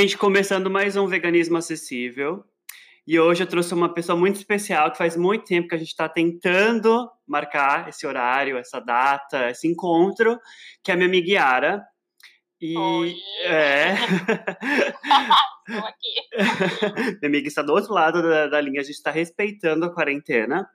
Gente, 0.00 0.16
começando 0.16 0.70
mais 0.70 0.94
um 0.94 1.08
Veganismo 1.08 1.56
Acessível. 1.56 2.44
E 3.04 3.18
hoje 3.18 3.42
eu 3.42 3.48
trouxe 3.48 3.74
uma 3.74 3.92
pessoa 3.92 4.16
muito 4.16 4.36
especial 4.36 4.92
que 4.92 4.96
faz 4.96 5.16
muito 5.16 5.44
tempo 5.44 5.66
que 5.66 5.74
a 5.74 5.78
gente 5.78 5.88
está 5.88 6.08
tentando 6.08 7.10
marcar 7.26 7.88
esse 7.88 8.06
horário, 8.06 8.56
essa 8.56 8.78
data, 8.78 9.50
esse 9.50 9.66
encontro, 9.66 10.38
que 10.84 10.92
é 10.92 10.94
a 10.94 10.96
minha 10.96 11.08
amiga 11.08 11.32
Yara. 11.32 11.84
E 12.60 12.78
Oi. 12.78 13.16
é. 13.42 13.94
Estou 15.66 15.88
aqui. 15.88 16.14
minha 17.20 17.26
amiga 17.26 17.48
está 17.48 17.62
do 17.62 17.72
outro 17.72 17.92
lado 17.92 18.22
da, 18.22 18.46
da 18.46 18.60
linha, 18.60 18.80
a 18.80 18.84
gente 18.84 18.94
está 18.94 19.10
respeitando 19.10 19.84
a 19.84 19.92
quarentena. 19.92 20.70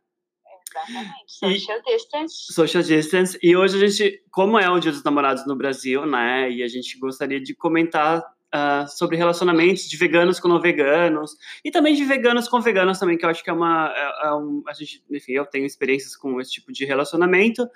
Exatamente, 0.70 1.14
social 1.28 1.78
e, 1.80 1.96
distance. 1.96 2.54
Social 2.54 2.84
distance. 2.84 3.40
E 3.42 3.56
hoje 3.56 3.82
a 3.82 3.88
gente, 3.88 4.22
como 4.30 4.60
é 4.60 4.70
o 4.70 4.80
Dia 4.80 4.92
dos 4.92 5.04
Namorados 5.04 5.48
no 5.48 5.56
Brasil, 5.56 6.06
né? 6.06 6.52
E 6.52 6.62
a 6.62 6.68
gente 6.68 7.00
gostaria 7.00 7.40
de 7.40 7.56
comentar 7.56 8.22
uh, 8.54 8.88
sobre 8.88 9.18
relacionamentos 9.18 9.90
de 9.90 9.98
veganos 9.98 10.40
com 10.40 10.48
não 10.48 10.62
veganos 10.62 11.36
e 11.66 11.72
também 11.72 11.96
de 11.96 12.06
veganos 12.06 12.48
com 12.48 12.62
veganos 12.62 13.00
também, 13.00 13.18
que 13.18 13.26
eu 13.26 13.30
acho 13.30 13.44
que 13.44 13.50
é 13.50 13.54
uma. 13.54 13.92
É, 13.96 14.28
é 14.28 14.34
um, 14.34 14.64
a 14.68 14.74
gente, 14.74 15.04
enfim, 15.10 15.34
eu 15.34 15.46
tenho 15.46 15.66
experiências 15.66 16.16
com 16.16 16.40
esse 16.40 16.52
tipo 16.52 16.72
de 16.72 16.86
relacionamento. 16.86 17.68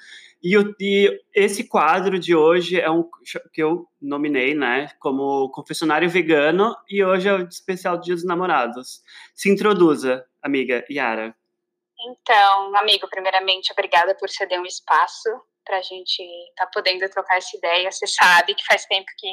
E, 0.41 0.55
o, 0.55 0.75
e 0.79 1.19
esse 1.33 1.67
quadro 1.67 2.19
de 2.19 2.35
hoje 2.35 2.79
é 2.79 2.89
um 2.89 3.09
que 3.51 3.61
eu 3.61 3.87
nominei, 3.99 4.53
né, 4.53 4.91
como 4.99 5.49
confessionário 5.49 6.09
vegano, 6.09 6.75
e 6.87 7.03
hoje 7.03 7.27
é 7.27 7.33
o 7.33 7.47
especial 7.47 7.99
Dia 7.99 8.13
dos 8.13 8.23
Namorados. 8.23 9.01
Se 9.33 9.49
introduza, 9.49 10.25
amiga 10.41 10.85
Yara. 10.89 11.35
Então, 11.99 12.75
amigo, 12.77 13.09
primeiramente, 13.09 13.71
obrigada 13.71 14.15
por 14.15 14.29
ceder 14.29 14.61
um 14.61 14.65
espaço 14.65 15.29
para 15.65 15.79
a 15.79 15.81
gente 15.81 16.21
estar 16.49 16.65
tá 16.65 16.71
podendo 16.71 17.09
trocar 17.09 17.37
essa 17.37 17.57
ideia. 17.57 17.91
Você 17.91 18.05
sabe 18.05 18.53
que 18.53 18.63
faz 18.65 18.85
tempo 18.85 19.07
que 19.17 19.27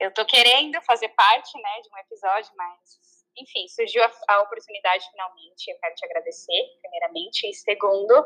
eu 0.00 0.12
tô 0.12 0.24
querendo 0.24 0.80
fazer 0.82 1.08
parte, 1.10 1.60
né, 1.60 1.80
de 1.82 1.88
um 1.90 1.98
episódio, 1.98 2.50
mas, 2.56 3.24
enfim, 3.36 3.66
surgiu 3.68 4.02
a, 4.04 4.12
a 4.28 4.42
oportunidade 4.42 5.08
finalmente. 5.10 5.70
Eu 5.70 5.78
quero 5.78 5.94
te 5.94 6.04
agradecer, 6.04 6.78
primeiramente. 6.80 7.48
E 7.48 7.54
segundo, 7.54 8.24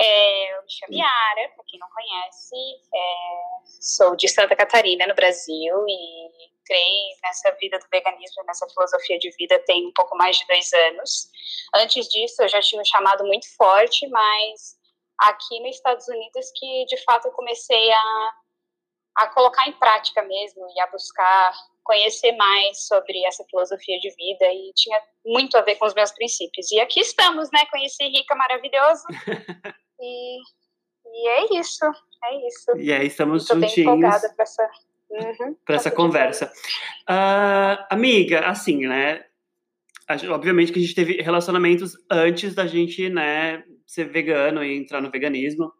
é, 0.00 0.56
eu 0.56 0.62
me 0.62 0.70
chamo 0.70 0.94
Yara, 0.94 1.48
para 1.54 1.64
quem 1.66 1.78
não 1.80 1.88
conhece, 1.90 2.54
é, 2.94 3.70
sou 3.80 4.14
de 4.14 4.28
Santa 4.28 4.54
Catarina, 4.54 5.06
no 5.06 5.14
Brasil, 5.14 5.84
e 5.88 6.48
entrei 6.68 7.16
nessa 7.22 7.50
vida 7.52 7.78
do 7.78 7.86
veganismo, 7.90 8.44
nessa 8.44 8.68
filosofia 8.68 9.18
de 9.18 9.30
vida, 9.30 9.58
tem 9.66 9.86
um 9.86 9.92
pouco 9.92 10.16
mais 10.16 10.36
de 10.36 10.46
dois 10.46 10.72
anos. 10.72 11.30
Antes 11.74 12.08
disso, 12.08 12.42
eu 12.42 12.48
já 12.48 12.60
tinha 12.60 12.80
um 12.80 12.84
chamado 12.84 13.24
muito 13.24 13.52
forte, 13.56 14.06
mas 14.08 14.78
aqui 15.18 15.60
nos 15.60 15.74
Estados 15.74 16.06
Unidos 16.06 16.52
que, 16.54 16.84
de 16.84 16.96
fato, 17.02 17.26
eu 17.26 17.32
comecei 17.32 17.90
a 17.90 18.32
a 19.18 19.26
colocar 19.28 19.68
em 19.68 19.72
prática 19.72 20.22
mesmo 20.22 20.66
e 20.74 20.80
a 20.80 20.86
buscar 20.88 21.52
conhecer 21.82 22.32
mais 22.32 22.86
sobre 22.86 23.24
essa 23.26 23.44
filosofia 23.44 23.98
de 23.98 24.10
vida 24.14 24.44
e 24.52 24.72
tinha 24.74 25.00
muito 25.24 25.56
a 25.56 25.62
ver 25.62 25.76
com 25.76 25.86
os 25.86 25.94
meus 25.94 26.12
princípios. 26.12 26.70
E 26.70 26.80
aqui 26.80 27.00
estamos, 27.00 27.50
né? 27.50 27.64
Conheci 27.70 28.04
Rica 28.04 28.34
maravilhoso. 28.34 29.04
e, 30.00 30.38
e 31.06 31.28
é 31.28 31.58
isso, 31.58 31.84
é 32.24 32.46
isso. 32.46 32.76
E 32.76 32.92
aí 32.92 33.06
estamos 33.06 33.42
Estou 33.42 33.56
juntinhos. 33.56 33.74
bem 33.74 33.84
empolgada 33.84 34.32
para 34.34 34.42
essa 34.42 34.70
Uhum, 35.10 35.56
para 35.64 35.76
essa 35.76 35.90
conversa. 35.90 36.52
Uh, 37.08 37.82
amiga, 37.90 38.40
assim, 38.40 38.86
né? 38.86 39.24
Obviamente 40.30 40.72
que 40.72 40.78
a 40.78 40.82
gente 40.82 40.94
teve 40.94 41.20
relacionamentos 41.22 41.96
antes 42.10 42.54
da 42.54 42.66
gente, 42.66 43.08
né, 43.10 43.62
ser 43.86 44.04
vegano 44.04 44.64
e 44.64 44.76
entrar 44.76 45.00
no 45.00 45.10
veganismo. 45.10 45.72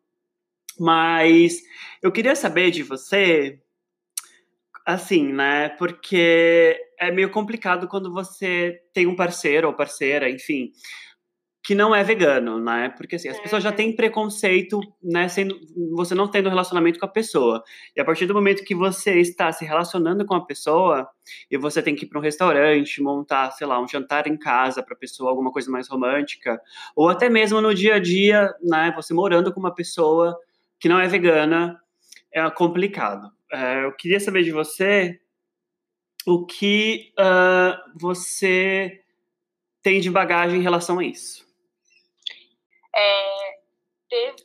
Mas 0.78 1.62
eu 2.02 2.12
queria 2.12 2.36
saber 2.36 2.70
de 2.70 2.82
você, 2.82 3.60
assim, 4.86 5.32
né? 5.32 5.70
Porque 5.70 6.78
é 6.98 7.10
meio 7.10 7.30
complicado 7.30 7.88
quando 7.88 8.12
você 8.12 8.80
tem 8.92 9.06
um 9.06 9.16
parceiro 9.16 9.68
ou 9.68 9.74
parceira, 9.74 10.28
enfim, 10.28 10.72
que 11.68 11.74
não 11.74 11.94
é 11.94 12.02
vegano, 12.02 12.58
né? 12.58 12.88
Porque 12.96 13.16
assim, 13.16 13.28
as 13.28 13.38
pessoas 13.38 13.62
já 13.62 13.68
uhum. 13.68 13.76
têm 13.76 13.94
preconceito, 13.94 14.80
né, 15.02 15.28
sendo 15.28 15.54
você 15.94 16.14
não 16.14 16.26
tendo 16.26 16.48
relacionamento 16.48 16.98
com 16.98 17.04
a 17.04 17.10
pessoa. 17.10 17.62
E 17.94 18.00
a 18.00 18.04
partir 18.06 18.24
do 18.24 18.32
momento 18.32 18.64
que 18.64 18.74
você 18.74 19.20
está 19.20 19.52
se 19.52 19.66
relacionando 19.66 20.24
com 20.24 20.34
a 20.34 20.46
pessoa 20.46 21.06
e 21.50 21.58
você 21.58 21.82
tem 21.82 21.94
que 21.94 22.06
ir 22.06 22.08
para 22.08 22.18
um 22.18 22.22
restaurante, 22.22 23.02
montar, 23.02 23.50
sei 23.50 23.66
lá, 23.66 23.78
um 23.78 23.86
jantar 23.86 24.26
em 24.26 24.38
casa 24.38 24.82
para 24.82 24.94
a 24.94 24.98
pessoa, 24.98 25.28
alguma 25.28 25.52
coisa 25.52 25.70
mais 25.70 25.88
romântica, 25.88 26.58
ou 26.96 27.10
até 27.10 27.28
mesmo 27.28 27.60
no 27.60 27.74
dia 27.74 27.96
a 27.96 27.98
dia, 27.98 28.50
né, 28.62 28.90
você 28.96 29.12
morando 29.12 29.52
com 29.52 29.60
uma 29.60 29.74
pessoa 29.74 30.38
que 30.80 30.88
não 30.88 31.00
é 31.00 31.08
vegana, 31.08 31.80
é 32.32 32.48
complicado. 32.50 33.30
É, 33.52 33.84
eu 33.84 33.92
queria 33.96 34.20
saber 34.20 34.42
de 34.42 34.52
você 34.52 35.20
o 36.26 36.44
que 36.44 37.12
uh, 37.18 37.98
você 37.98 39.02
tem 39.82 40.00
de 40.00 40.10
bagagem 40.10 40.58
em 40.58 40.62
relação 40.62 40.98
a 40.98 41.04
isso. 41.04 41.46
É, 42.94 43.58
teve 44.08 44.42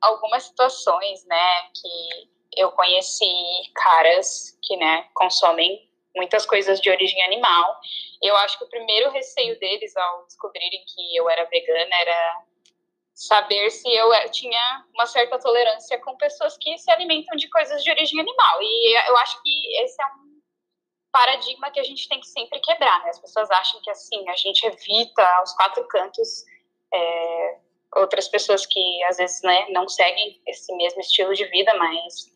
algumas 0.00 0.44
situações, 0.44 1.24
né, 1.26 1.70
que 1.74 2.60
eu 2.60 2.70
conheci 2.72 3.26
caras 3.74 4.58
que, 4.62 4.76
né, 4.76 5.08
consomem 5.14 5.90
muitas 6.14 6.46
coisas 6.46 6.80
de 6.80 6.90
origem 6.90 7.22
animal. 7.24 7.80
Eu 8.22 8.36
acho 8.36 8.58
que 8.58 8.64
o 8.64 8.68
primeiro 8.68 9.10
receio 9.10 9.58
deles 9.58 9.96
ao 9.96 10.26
descobrirem 10.26 10.84
que 10.86 11.16
eu 11.16 11.28
era 11.28 11.44
vegana 11.44 11.94
era 12.00 12.44
saber 13.14 13.70
se 13.70 13.88
eu 13.88 14.12
eh, 14.12 14.28
tinha 14.28 14.84
uma 14.94 15.06
certa 15.06 15.38
tolerância 15.38 15.98
com 16.00 16.16
pessoas 16.16 16.56
que 16.58 16.76
se 16.78 16.90
alimentam 16.90 17.36
de 17.36 17.48
coisas 17.48 17.82
de 17.82 17.90
origem 17.90 18.20
animal. 18.20 18.58
E 18.60 19.08
eu 19.08 19.16
acho 19.18 19.42
que 19.42 19.76
esse 19.82 20.02
é 20.02 20.06
um 20.06 20.40
paradigma 21.12 21.70
que 21.70 21.80
a 21.80 21.84
gente 21.84 22.08
tem 22.08 22.20
que 22.20 22.26
sempre 22.26 22.58
quebrar, 22.60 23.02
né? 23.04 23.10
As 23.10 23.18
pessoas 23.18 23.50
acham 23.50 23.80
que 23.82 23.90
assim 23.90 24.28
a 24.28 24.36
gente 24.36 24.64
evita 24.64 25.22
aos 25.38 25.52
quatro 25.54 25.86
cantos 25.88 26.44
é, 26.92 27.58
outras 27.96 28.28
pessoas 28.28 28.64
que 28.66 29.02
às 29.04 29.18
vezes 29.18 29.42
né, 29.42 29.66
não 29.70 29.88
seguem 29.88 30.40
esse 30.46 30.74
mesmo 30.76 31.00
estilo 31.00 31.34
de 31.34 31.44
vida, 31.46 31.74
mas 31.74 32.31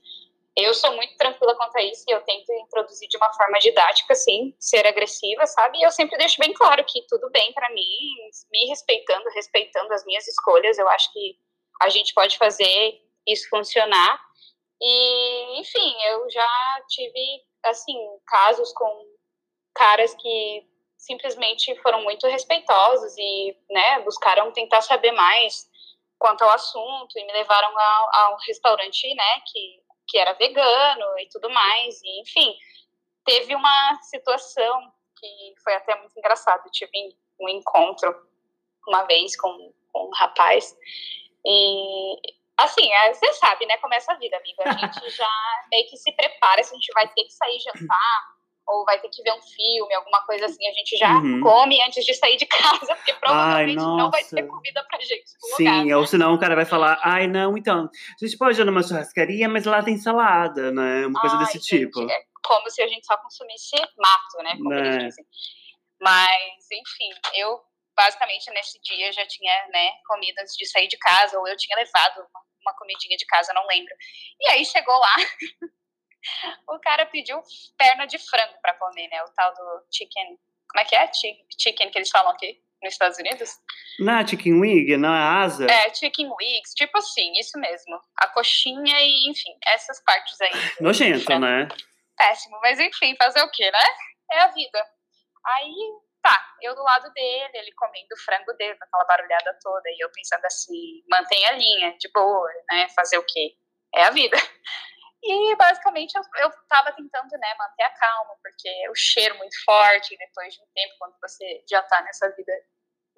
eu 0.56 0.72
sou 0.72 0.94
muito 0.96 1.14
tranquila 1.18 1.54
quanto 1.54 1.76
a 1.76 1.82
isso 1.82 2.04
e 2.08 2.12
eu 2.12 2.22
tento 2.22 2.50
introduzir 2.50 3.08
de 3.08 3.16
uma 3.18 3.32
forma 3.34 3.58
didática, 3.58 4.14
assim, 4.14 4.54
ser 4.58 4.86
agressiva, 4.86 5.46
sabe? 5.46 5.78
E 5.78 5.82
eu 5.82 5.90
sempre 5.90 6.16
deixo 6.16 6.40
bem 6.40 6.54
claro 6.54 6.82
que 6.84 7.06
tudo 7.08 7.30
bem 7.30 7.52
para 7.52 7.68
mim, 7.70 7.98
me 8.50 8.66
respeitando, 8.66 9.28
respeitando 9.34 9.92
as 9.92 10.04
minhas 10.06 10.26
escolhas. 10.26 10.78
Eu 10.78 10.88
acho 10.88 11.12
que 11.12 11.36
a 11.82 11.90
gente 11.90 12.14
pode 12.14 12.38
fazer 12.38 13.00
isso 13.26 13.48
funcionar. 13.50 14.18
E, 14.80 15.60
enfim, 15.60 15.94
eu 16.06 16.30
já 16.30 16.48
tive, 16.88 17.42
assim, 17.64 17.98
casos 18.26 18.72
com 18.72 19.04
caras 19.74 20.14
que 20.14 20.66
simplesmente 20.96 21.74
foram 21.82 22.02
muito 22.02 22.26
respeitosos 22.26 23.14
e, 23.18 23.56
né, 23.70 24.00
buscaram 24.00 24.50
tentar 24.52 24.80
saber 24.80 25.12
mais 25.12 25.68
quanto 26.18 26.42
ao 26.42 26.50
assunto 26.50 27.18
e 27.18 27.24
me 27.26 27.32
levaram 27.34 27.78
ao, 27.78 28.14
ao 28.14 28.36
restaurante, 28.46 29.14
né, 29.14 29.40
que 29.52 29.85
que 30.16 30.18
era 30.18 30.32
vegano 30.32 31.18
e 31.18 31.28
tudo 31.28 31.50
mais. 31.50 32.00
E, 32.02 32.22
enfim, 32.22 32.56
teve 33.22 33.54
uma 33.54 33.98
situação 34.02 34.90
que 35.20 35.54
foi 35.62 35.74
até 35.74 35.94
muito 35.96 36.18
engraçado. 36.18 36.62
Eu 36.64 36.72
tive 36.72 37.14
um 37.38 37.48
encontro 37.50 38.16
uma 38.88 39.02
vez 39.02 39.38
com, 39.38 39.74
com 39.92 40.06
um 40.06 40.10
rapaz 40.14 40.74
e 41.44 42.16
assim, 42.56 42.90
é, 42.90 43.12
você 43.12 43.30
sabe, 43.34 43.66
né? 43.66 43.76
Começa 43.76 44.10
a 44.10 44.16
vida, 44.16 44.38
amiga. 44.38 44.62
A 44.64 44.72
gente 44.72 45.10
já 45.14 45.30
meio 45.70 45.86
que 45.90 45.98
se 45.98 46.10
prepara 46.12 46.62
se 46.62 46.72
a 46.72 46.78
gente 46.78 46.92
vai 46.94 47.06
ter 47.08 47.24
que 47.24 47.32
sair 47.32 47.58
jantar 47.60 48.35
ou 48.66 48.84
vai 48.84 48.98
ter 49.00 49.08
que 49.08 49.22
ver 49.22 49.32
um 49.32 49.42
filme, 49.42 49.94
alguma 49.94 50.20
coisa 50.22 50.46
assim, 50.46 50.66
a 50.66 50.72
gente 50.72 50.96
já 50.96 51.12
uhum. 51.14 51.40
come 51.40 51.80
antes 51.82 52.04
de 52.04 52.14
sair 52.14 52.36
de 52.36 52.46
casa, 52.46 52.94
porque 52.96 53.14
provavelmente 53.14 53.78
ai, 53.78 53.84
não 53.84 54.10
vai 54.10 54.24
ter 54.24 54.46
comida 54.46 54.84
pra 54.88 54.98
gente 55.00 55.24
no 55.40 55.56
Sim, 55.56 55.68
lugar, 55.68 55.96
ou 55.96 56.02
né? 56.02 56.06
senão 56.06 56.34
o 56.34 56.38
cara 56.38 56.54
vai 56.54 56.64
falar, 56.64 56.98
ai, 57.02 57.26
não, 57.26 57.56
então, 57.56 57.88
a 58.20 58.24
gente 58.24 58.36
pode 58.36 58.60
ir 58.60 58.64
numa 58.64 58.82
churrascaria, 58.82 59.48
mas 59.48 59.64
lá 59.64 59.82
tem 59.82 59.96
salada, 59.96 60.72
né? 60.72 61.06
Uma 61.06 61.20
coisa 61.20 61.36
ai, 61.36 61.44
desse 61.44 61.58
gente, 61.58 61.86
tipo. 61.86 62.10
É 62.10 62.24
como 62.42 62.68
se 62.70 62.82
a 62.82 62.88
gente 62.88 63.06
só 63.06 63.16
consumisse 63.18 63.76
mato, 63.96 64.42
né? 64.42 64.50
Como 64.56 64.72
eles 64.72 64.96
né. 64.96 65.04
dizem. 65.06 65.24
Mas, 66.00 66.66
enfim, 66.70 67.10
eu 67.34 67.60
basicamente 67.96 68.50
nesse 68.50 68.78
dia 68.82 69.10
já 69.12 69.26
tinha, 69.26 69.68
né, 69.68 69.90
comido 70.06 70.38
antes 70.40 70.54
de 70.54 70.66
sair 70.66 70.86
de 70.86 70.98
casa, 70.98 71.38
ou 71.38 71.48
eu 71.48 71.56
tinha 71.56 71.76
levado 71.76 72.26
uma 72.60 72.74
comidinha 72.74 73.16
de 73.16 73.24
casa, 73.24 73.54
não 73.54 73.66
lembro. 73.66 73.94
E 74.40 74.48
aí 74.48 74.64
chegou 74.64 74.98
lá 74.98 75.14
o 76.68 76.78
cara 76.80 77.06
pediu 77.06 77.40
perna 77.78 78.06
de 78.06 78.18
frango 78.18 78.54
para 78.60 78.74
comer, 78.74 79.08
né? 79.08 79.22
O 79.22 79.32
tal 79.34 79.54
do 79.54 79.86
chicken. 79.92 80.38
Como 80.68 80.80
é 80.80 80.84
que 80.84 80.96
é? 80.96 81.10
Chicken 81.58 81.90
que 81.90 81.98
eles 81.98 82.10
falam 82.10 82.32
aqui 82.32 82.60
nos 82.82 82.92
Estados 82.92 83.18
Unidos? 83.18 83.50
Não 83.98 84.18
é 84.18 84.26
chicken 84.26 84.60
wing, 84.60 84.96
não 84.96 85.14
é 85.14 85.22
asa? 85.44 85.66
É, 85.66 85.94
chicken 85.94 86.28
wings, 86.28 86.74
tipo 86.74 86.98
assim, 86.98 87.32
isso 87.38 87.58
mesmo. 87.58 88.00
A 88.18 88.28
coxinha 88.28 89.00
e, 89.00 89.30
enfim, 89.30 89.56
essas 89.66 90.02
partes 90.02 90.40
aí. 90.40 90.50
Nojento, 90.80 91.38
né? 91.38 91.68
Péssimo, 92.16 92.58
mas 92.62 92.80
enfim, 92.80 93.14
fazer 93.16 93.42
o 93.42 93.50
quê, 93.50 93.70
né? 93.70 93.78
É 94.32 94.40
a 94.40 94.48
vida. 94.48 94.84
Aí, 95.44 95.74
tá, 96.22 96.54
eu 96.62 96.74
do 96.74 96.82
lado 96.82 97.12
dele, 97.12 97.50
ele 97.54 97.72
comendo 97.72 98.08
o 98.12 98.20
frango 98.24 98.52
dele, 98.54 98.76
aquela 98.80 99.04
barulhada 99.04 99.56
toda, 99.62 99.88
e 99.90 100.02
eu 100.02 100.10
pensando 100.10 100.44
assim, 100.44 101.02
mantém 101.08 101.46
a 101.46 101.52
linha, 101.52 101.96
de 101.98 102.10
boa, 102.12 102.48
né? 102.70 102.88
Fazer 102.94 103.18
o 103.18 103.24
quê? 103.26 103.54
É 103.94 104.04
a 104.04 104.10
vida. 104.10 104.36
E 105.28 105.56
basicamente 105.56 106.14
eu, 106.14 106.22
eu 106.38 106.50
tava 106.68 106.92
tentando, 106.92 107.30
né, 107.32 107.54
manter 107.58 107.82
a 107.82 107.90
calma, 107.90 108.34
porque 108.42 108.88
o 108.90 108.94
cheiro 108.94 109.36
muito 109.38 109.56
forte, 109.64 110.16
depois 110.16 110.54
de 110.54 110.62
um 110.62 110.66
tempo, 110.72 110.94
quando 110.98 111.16
você 111.20 111.64
já 111.68 111.82
tá 111.82 112.00
nessa 112.02 112.30
vida 112.30 112.52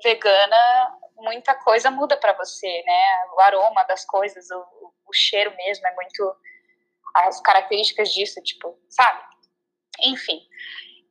vegana, 0.02 0.98
muita 1.16 1.54
coisa 1.56 1.90
muda 1.90 2.16
para 2.16 2.32
você, 2.32 2.82
né? 2.86 3.24
O 3.36 3.40
aroma 3.40 3.84
das 3.84 4.06
coisas, 4.06 4.50
o, 4.50 4.92
o 5.06 5.12
cheiro 5.12 5.54
mesmo 5.56 5.86
é 5.86 5.94
muito 5.94 6.36
as 7.14 7.40
características 7.40 8.10
disso, 8.12 8.40
tipo, 8.42 8.78
sabe? 8.88 9.22
Enfim, 10.00 10.40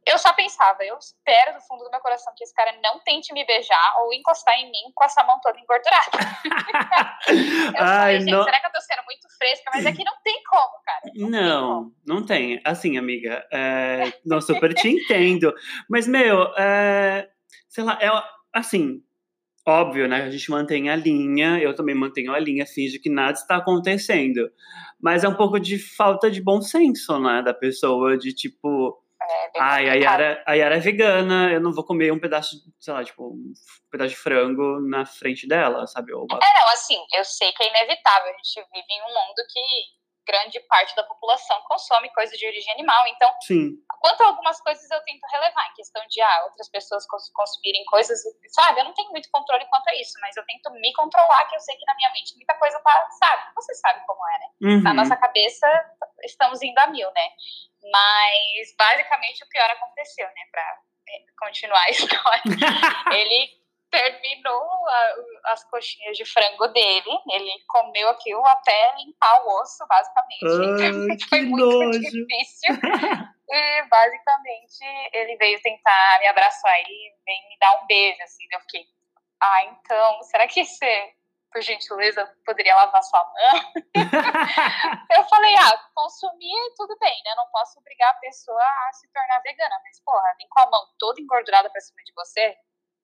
eu 0.07 0.17
só 0.17 0.33
pensava, 0.33 0.83
eu 0.83 0.97
espero 0.97 1.53
do 1.53 1.61
fundo 1.61 1.83
do 1.83 1.91
meu 1.91 1.99
coração 1.99 2.33
que 2.35 2.43
esse 2.43 2.53
cara 2.53 2.71
não 2.81 2.99
tente 2.99 3.33
me 3.33 3.45
beijar 3.45 3.95
ou 3.99 4.13
encostar 4.13 4.55
em 4.55 4.65
mim 4.65 4.91
com 4.95 5.03
essa 5.03 5.23
mão 5.23 5.39
toda 5.41 5.59
engordurada. 5.59 6.11
eu 7.77 7.83
Ai, 7.83 7.99
falei, 7.99 8.19
gente, 8.21 8.31
não... 8.31 8.43
será 8.43 8.59
que 8.59 8.67
eu 8.67 8.71
tô 8.71 8.81
sendo 8.81 9.05
muito 9.05 9.27
fresca? 9.37 9.71
Mas 9.73 9.85
aqui 9.85 10.03
não 10.03 10.13
tem 10.23 10.41
como, 10.49 10.81
cara. 10.85 11.01
Não, 11.15 11.29
não, 11.29 11.91
não 12.05 12.25
tem. 12.25 12.61
Assim, 12.63 12.97
amiga, 12.97 13.45
é... 13.51 14.13
não 14.25 14.39
super 14.39 14.73
te 14.73 14.87
entendo. 14.87 15.53
Mas, 15.89 16.07
meu, 16.07 16.53
é... 16.57 17.27
sei 17.69 17.83
lá, 17.83 17.97
é 18.01 18.09
assim, 18.53 19.01
óbvio, 19.67 20.07
né? 20.07 20.23
A 20.23 20.29
gente 20.29 20.49
mantém 20.49 20.89
a 20.89 20.95
linha, 20.95 21.59
eu 21.59 21.75
também 21.75 21.93
mantenho 21.93 22.33
a 22.33 22.39
linha, 22.39 22.65
finge 22.65 22.97
que 22.97 23.09
nada 23.09 23.33
está 23.33 23.57
acontecendo. 23.57 24.49
Mas 25.01 25.23
é 25.23 25.27
um 25.27 25.35
pouco 25.35 25.59
de 25.59 25.77
falta 25.77 26.31
de 26.31 26.41
bom 26.41 26.61
senso, 26.61 27.19
né? 27.19 27.41
Da 27.43 27.53
pessoa, 27.53 28.17
de 28.17 28.33
tipo. 28.33 28.97
É, 29.29 29.59
Ai, 29.59 29.89
a 29.89 29.93
Yara, 29.93 30.43
a 30.45 30.53
Yara 30.53 30.77
é 30.77 30.79
vegana, 30.79 31.51
eu 31.51 31.59
não 31.59 31.73
vou 31.73 31.83
comer 31.83 32.13
um 32.13 32.19
pedaço, 32.19 32.55
sei 32.79 32.93
lá, 32.93 33.03
tipo, 33.03 33.33
um 33.33 33.53
pedaço 33.91 34.11
de 34.11 34.15
frango 34.15 34.79
na 34.79 35.05
frente 35.05 35.47
dela, 35.47 35.85
sabe? 35.85 36.13
Ou... 36.13 36.25
É, 36.31 36.59
não, 36.61 36.67
assim, 36.69 36.97
eu 37.13 37.25
sei 37.25 37.51
que 37.51 37.63
é 37.63 37.69
inevitável. 37.69 38.29
A 38.29 38.37
gente 38.37 38.67
vive 38.73 38.87
em 38.89 39.01
um 39.01 39.13
mundo 39.13 39.43
que 39.51 39.59
grande 40.27 40.59
parte 40.67 40.93
da 40.95 41.03
população 41.03 41.59
consome 41.61 42.09
coisa 42.09 42.35
de 42.35 42.45
origem 42.45 42.73
animal. 42.73 43.07
Então, 43.07 43.33
Sim. 43.41 43.71
quanto 44.01 44.21
a 44.21 44.27
algumas 44.27 44.59
coisas 44.61 44.89
eu 44.91 44.99
tento 45.05 45.25
relevar, 45.31 45.69
em 45.71 45.73
questão 45.75 46.03
de 46.09 46.21
ah, 46.21 46.43
outras 46.45 46.69
pessoas 46.69 47.05
consumirem 47.33 47.85
coisas, 47.85 48.19
sabe? 48.49 48.81
Eu 48.81 48.85
não 48.85 48.93
tenho 48.93 49.09
muito 49.11 49.29
controle 49.31 49.65
quanto 49.69 49.87
a 49.87 49.95
isso, 49.95 50.13
mas 50.21 50.35
eu 50.35 50.45
tento 50.45 50.69
me 50.71 50.91
controlar, 50.93 51.45
que 51.45 51.55
eu 51.55 51.59
sei 51.61 51.75
que 51.77 51.85
na 51.85 51.95
minha 51.95 52.11
mente 52.11 52.35
muita 52.35 52.53
coisa 52.55 52.79
tá, 52.81 53.09
sabe? 53.19 53.43
Você 53.55 53.73
sabe 53.75 54.05
como 54.05 54.21
é, 54.27 54.39
né? 54.39 54.47
Uhum. 54.61 54.83
Na 54.83 54.93
nossa 54.93 55.15
cabeça, 55.15 55.67
estamos 56.23 56.61
indo 56.61 56.77
a 56.79 56.87
mil, 56.87 57.09
né? 57.11 57.29
Mas, 57.91 58.75
basicamente, 58.77 59.43
o 59.43 59.49
pior 59.49 59.69
aconteceu, 59.69 60.27
né? 60.27 60.41
Pra 60.51 60.79
eh, 61.09 61.25
continuar 61.39 61.83
a 61.83 61.89
história. 61.91 62.41
Ele 63.13 63.66
terminou 63.89 64.87
a, 64.87 65.13
as 65.53 65.63
coxinhas 65.65 66.17
de 66.17 66.25
frango 66.25 66.67
dele. 66.67 67.09
Ele 67.31 67.51
comeu 67.67 68.09
aquilo 68.09 68.45
até 68.45 68.95
limpar 68.97 69.43
o 69.43 69.61
osso, 69.61 69.85
basicamente. 69.87 71.25
Foi 71.29 71.41
muito 71.41 71.65
nojo. 71.65 71.99
difícil. 71.99 72.75
e 73.49 73.83
basicamente 73.83 74.83
ele 75.13 75.37
veio 75.37 75.61
tentar 75.61 76.19
me 76.19 76.27
abraçar 76.27 76.79
e 76.81 77.13
veio 77.25 77.49
me 77.49 77.57
dar 77.59 77.81
um 77.81 77.87
beijo, 77.87 78.21
assim. 78.23 78.45
Eu 78.51 78.59
fiquei, 78.61 78.85
ah, 79.41 79.63
então, 79.65 80.23
será 80.23 80.47
que 80.47 80.65
você, 80.65 81.13
por 81.51 81.61
gentileza, 81.61 82.29
poderia 82.45 82.75
lavar 82.75 83.01
sua 83.03 83.23
mão? 83.23 83.73
eu 85.15 85.23
falei, 85.25 85.55
ah, 85.55 85.89
consumir 85.95 86.73
tudo 86.75 86.97
bem, 86.99 87.15
né? 87.23 87.33
Não 87.35 87.47
posso 87.51 87.79
obrigar 87.79 88.11
a 88.11 88.19
pessoa 88.19 88.61
a 88.61 88.93
se 88.93 89.07
tornar 89.13 89.41
vegana, 89.41 89.75
mas 89.83 90.01
porra, 90.03 90.35
vem 90.37 90.47
com 90.49 90.59
a 90.59 90.69
mão 90.69 90.85
toda 90.99 91.21
engordurada 91.21 91.69
pra 91.69 91.81
cima 91.81 92.03
de 92.03 92.13
você 92.13 92.57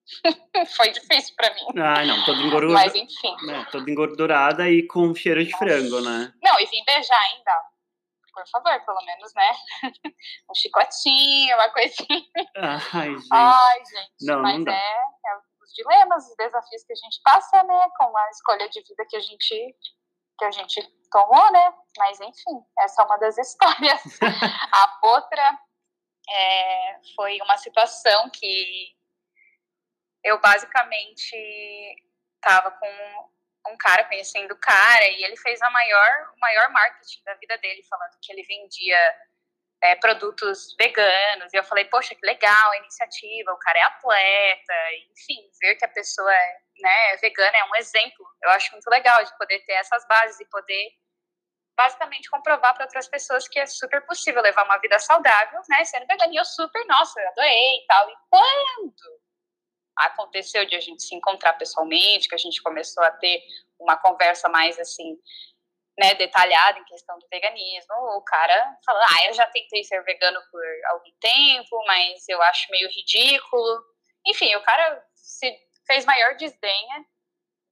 Foi 0.76 0.90
difícil 0.90 1.34
pra 1.36 1.52
mim. 1.54 1.80
Ah, 1.80 2.04
não, 2.04 2.24
toda 2.24 2.40
engordurada. 2.42 2.84
Mas 2.84 2.94
enfim. 2.94 3.36
Né, 3.46 3.66
toda 3.70 3.90
engordurada 3.90 4.68
e 4.68 4.86
com 4.86 5.14
cheiro 5.14 5.44
de 5.44 5.50
Nossa. 5.50 5.64
frango, 5.64 6.00
né? 6.00 6.32
Não, 6.42 6.60
e 6.60 6.66
vim 6.66 6.84
beijar 6.84 7.18
ainda. 7.20 7.52
Por 8.32 8.48
favor, 8.48 8.84
pelo 8.84 9.04
menos, 9.04 9.32
né? 9.34 9.52
um 10.50 10.54
chicotinho, 10.54 11.54
uma 11.54 11.70
coisinha. 11.70 12.24
Ai, 12.56 13.10
gente. 13.10 13.28
Ai, 13.30 13.78
gente. 13.78 14.12
Não, 14.22 14.42
mas 14.42 14.64
não 14.64 14.72
é, 14.72 14.76
é 14.76 15.36
os 15.62 15.72
dilemas, 15.72 16.28
os 16.28 16.36
desafios 16.36 16.84
que 16.84 16.92
a 16.92 16.96
gente 16.96 17.20
passa, 17.22 17.62
né? 17.62 17.88
Com 17.96 18.16
a 18.16 18.30
escolha 18.30 18.68
de 18.68 18.82
vida 18.82 19.06
que 19.08 19.16
a 19.16 19.20
gente, 19.20 19.76
que 20.38 20.44
a 20.44 20.50
gente 20.50 20.82
tomou, 21.10 21.52
né? 21.52 21.74
Mas 21.96 22.20
enfim, 22.20 22.60
essa 22.80 23.02
é 23.02 23.04
uma 23.04 23.16
das 23.18 23.38
histórias. 23.38 24.02
a 24.20 24.98
outra 25.04 25.58
é, 26.28 27.00
foi 27.14 27.38
uma 27.40 27.56
situação 27.56 28.30
que 28.30 28.93
eu 30.24 30.40
basicamente 30.40 31.36
estava 32.36 32.70
com 32.72 33.30
um 33.68 33.76
cara 33.76 34.04
conhecendo 34.04 34.52
o 34.52 34.58
cara 34.58 35.06
e 35.08 35.24
ele 35.24 35.36
fez 35.36 35.60
a 35.62 35.70
maior, 35.70 36.32
o 36.36 36.40
maior 36.40 36.70
marketing 36.70 37.22
da 37.24 37.34
vida 37.34 37.56
dele, 37.58 37.82
falando 37.84 38.18
que 38.20 38.32
ele 38.32 38.42
vendia 38.42 39.16
é, 39.82 39.94
produtos 39.96 40.74
veganos. 40.78 41.52
E 41.52 41.56
eu 41.56 41.64
falei, 41.64 41.84
poxa, 41.86 42.14
que 42.14 42.26
legal 42.26 42.70
a 42.70 42.76
iniciativa, 42.78 43.52
o 43.52 43.58
cara 43.58 43.78
é 43.78 43.82
atleta, 43.82 44.74
enfim, 45.10 45.50
ver 45.60 45.76
que 45.76 45.84
a 45.84 45.88
pessoa 45.88 46.32
é, 46.32 46.58
né, 46.80 47.14
é 47.14 47.16
vegana 47.18 47.56
é 47.56 47.64
um 47.64 47.76
exemplo. 47.76 48.26
Eu 48.42 48.50
acho 48.50 48.72
muito 48.72 48.88
legal 48.88 49.22
de 49.22 49.36
poder 49.38 49.60
ter 49.60 49.72
essas 49.72 50.06
bases 50.08 50.40
e 50.40 50.48
poder 50.48 50.90
basicamente 51.76 52.30
comprovar 52.30 52.72
para 52.74 52.84
outras 52.84 53.08
pessoas 53.08 53.48
que 53.48 53.58
é 53.58 53.66
super 53.66 54.00
possível 54.06 54.40
levar 54.40 54.64
uma 54.64 54.78
vida 54.78 54.98
saudável, 54.98 55.60
né, 55.68 55.84
sendo 55.84 56.06
vegana. 56.06 56.32
E 56.32 56.36
eu 56.36 56.44
super, 56.44 56.84
nossa, 56.86 57.20
eu 57.20 57.28
adorei 57.28 57.78
e 57.78 57.86
tal. 57.86 58.10
E 58.10 58.14
quando 58.30 59.13
aconteceu 59.96 60.64
de 60.66 60.76
a 60.76 60.80
gente 60.80 61.02
se 61.02 61.14
encontrar 61.14 61.54
pessoalmente, 61.54 62.28
que 62.28 62.34
a 62.34 62.38
gente 62.38 62.62
começou 62.62 63.02
a 63.04 63.10
ter 63.10 63.42
uma 63.78 63.96
conversa 63.96 64.48
mais 64.48 64.78
assim, 64.78 65.16
né, 65.98 66.14
detalhada 66.14 66.78
em 66.78 66.84
questão 66.84 67.18
do 67.18 67.28
veganismo, 67.30 67.94
o 68.16 68.22
cara 68.22 68.78
fala, 68.84 69.00
ah, 69.00 69.26
eu 69.28 69.34
já 69.34 69.46
tentei 69.46 69.84
ser 69.84 70.02
vegano 70.02 70.40
por 70.50 70.62
algum 70.90 71.12
tempo, 71.20 71.84
mas 71.86 72.28
eu 72.28 72.42
acho 72.42 72.70
meio 72.70 72.88
ridículo. 72.88 73.84
Enfim, 74.26 74.54
o 74.56 74.62
cara 74.62 75.04
se 75.14 75.56
fez 75.86 76.04
maior 76.04 76.34
desdenha 76.36 77.04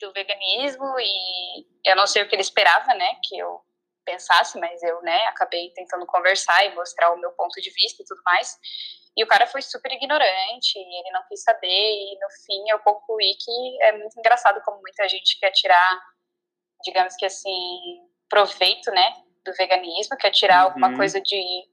do 0.00 0.12
veganismo 0.12 0.84
e 1.00 1.66
eu 1.84 1.96
não 1.96 2.06
sei 2.06 2.22
o 2.22 2.28
que 2.28 2.34
ele 2.34 2.42
esperava, 2.42 2.94
né, 2.94 3.16
que 3.24 3.38
eu 3.38 3.60
pensasse, 4.04 4.58
mas 4.58 4.82
eu, 4.82 5.00
né, 5.02 5.26
acabei 5.26 5.70
tentando 5.70 6.06
conversar 6.06 6.64
e 6.66 6.74
mostrar 6.74 7.12
o 7.12 7.18
meu 7.18 7.32
ponto 7.32 7.60
de 7.60 7.70
vista 7.70 8.02
e 8.02 8.06
tudo 8.06 8.20
mais. 8.24 8.58
E 9.16 9.22
o 9.22 9.26
cara 9.26 9.46
foi 9.46 9.60
super 9.60 9.92
ignorante, 9.92 10.78
ele 10.78 11.10
não 11.12 11.22
quis 11.28 11.42
saber, 11.42 11.68
e 11.68 12.18
no 12.18 12.30
fim 12.46 12.70
eu 12.70 12.78
concluí 12.78 13.36
que 13.38 13.82
é 13.82 13.92
muito 13.92 14.18
engraçado 14.18 14.62
como 14.64 14.80
muita 14.80 15.06
gente 15.08 15.38
quer 15.38 15.50
tirar, 15.50 16.00
digamos 16.82 17.14
que 17.16 17.26
assim, 17.26 18.08
proveito, 18.28 18.90
né, 18.90 19.22
do 19.44 19.52
veganismo, 19.54 20.16
quer 20.16 20.30
tirar 20.30 20.60
uhum. 20.60 20.68
alguma 20.68 20.96
coisa 20.96 21.20
de. 21.20 21.68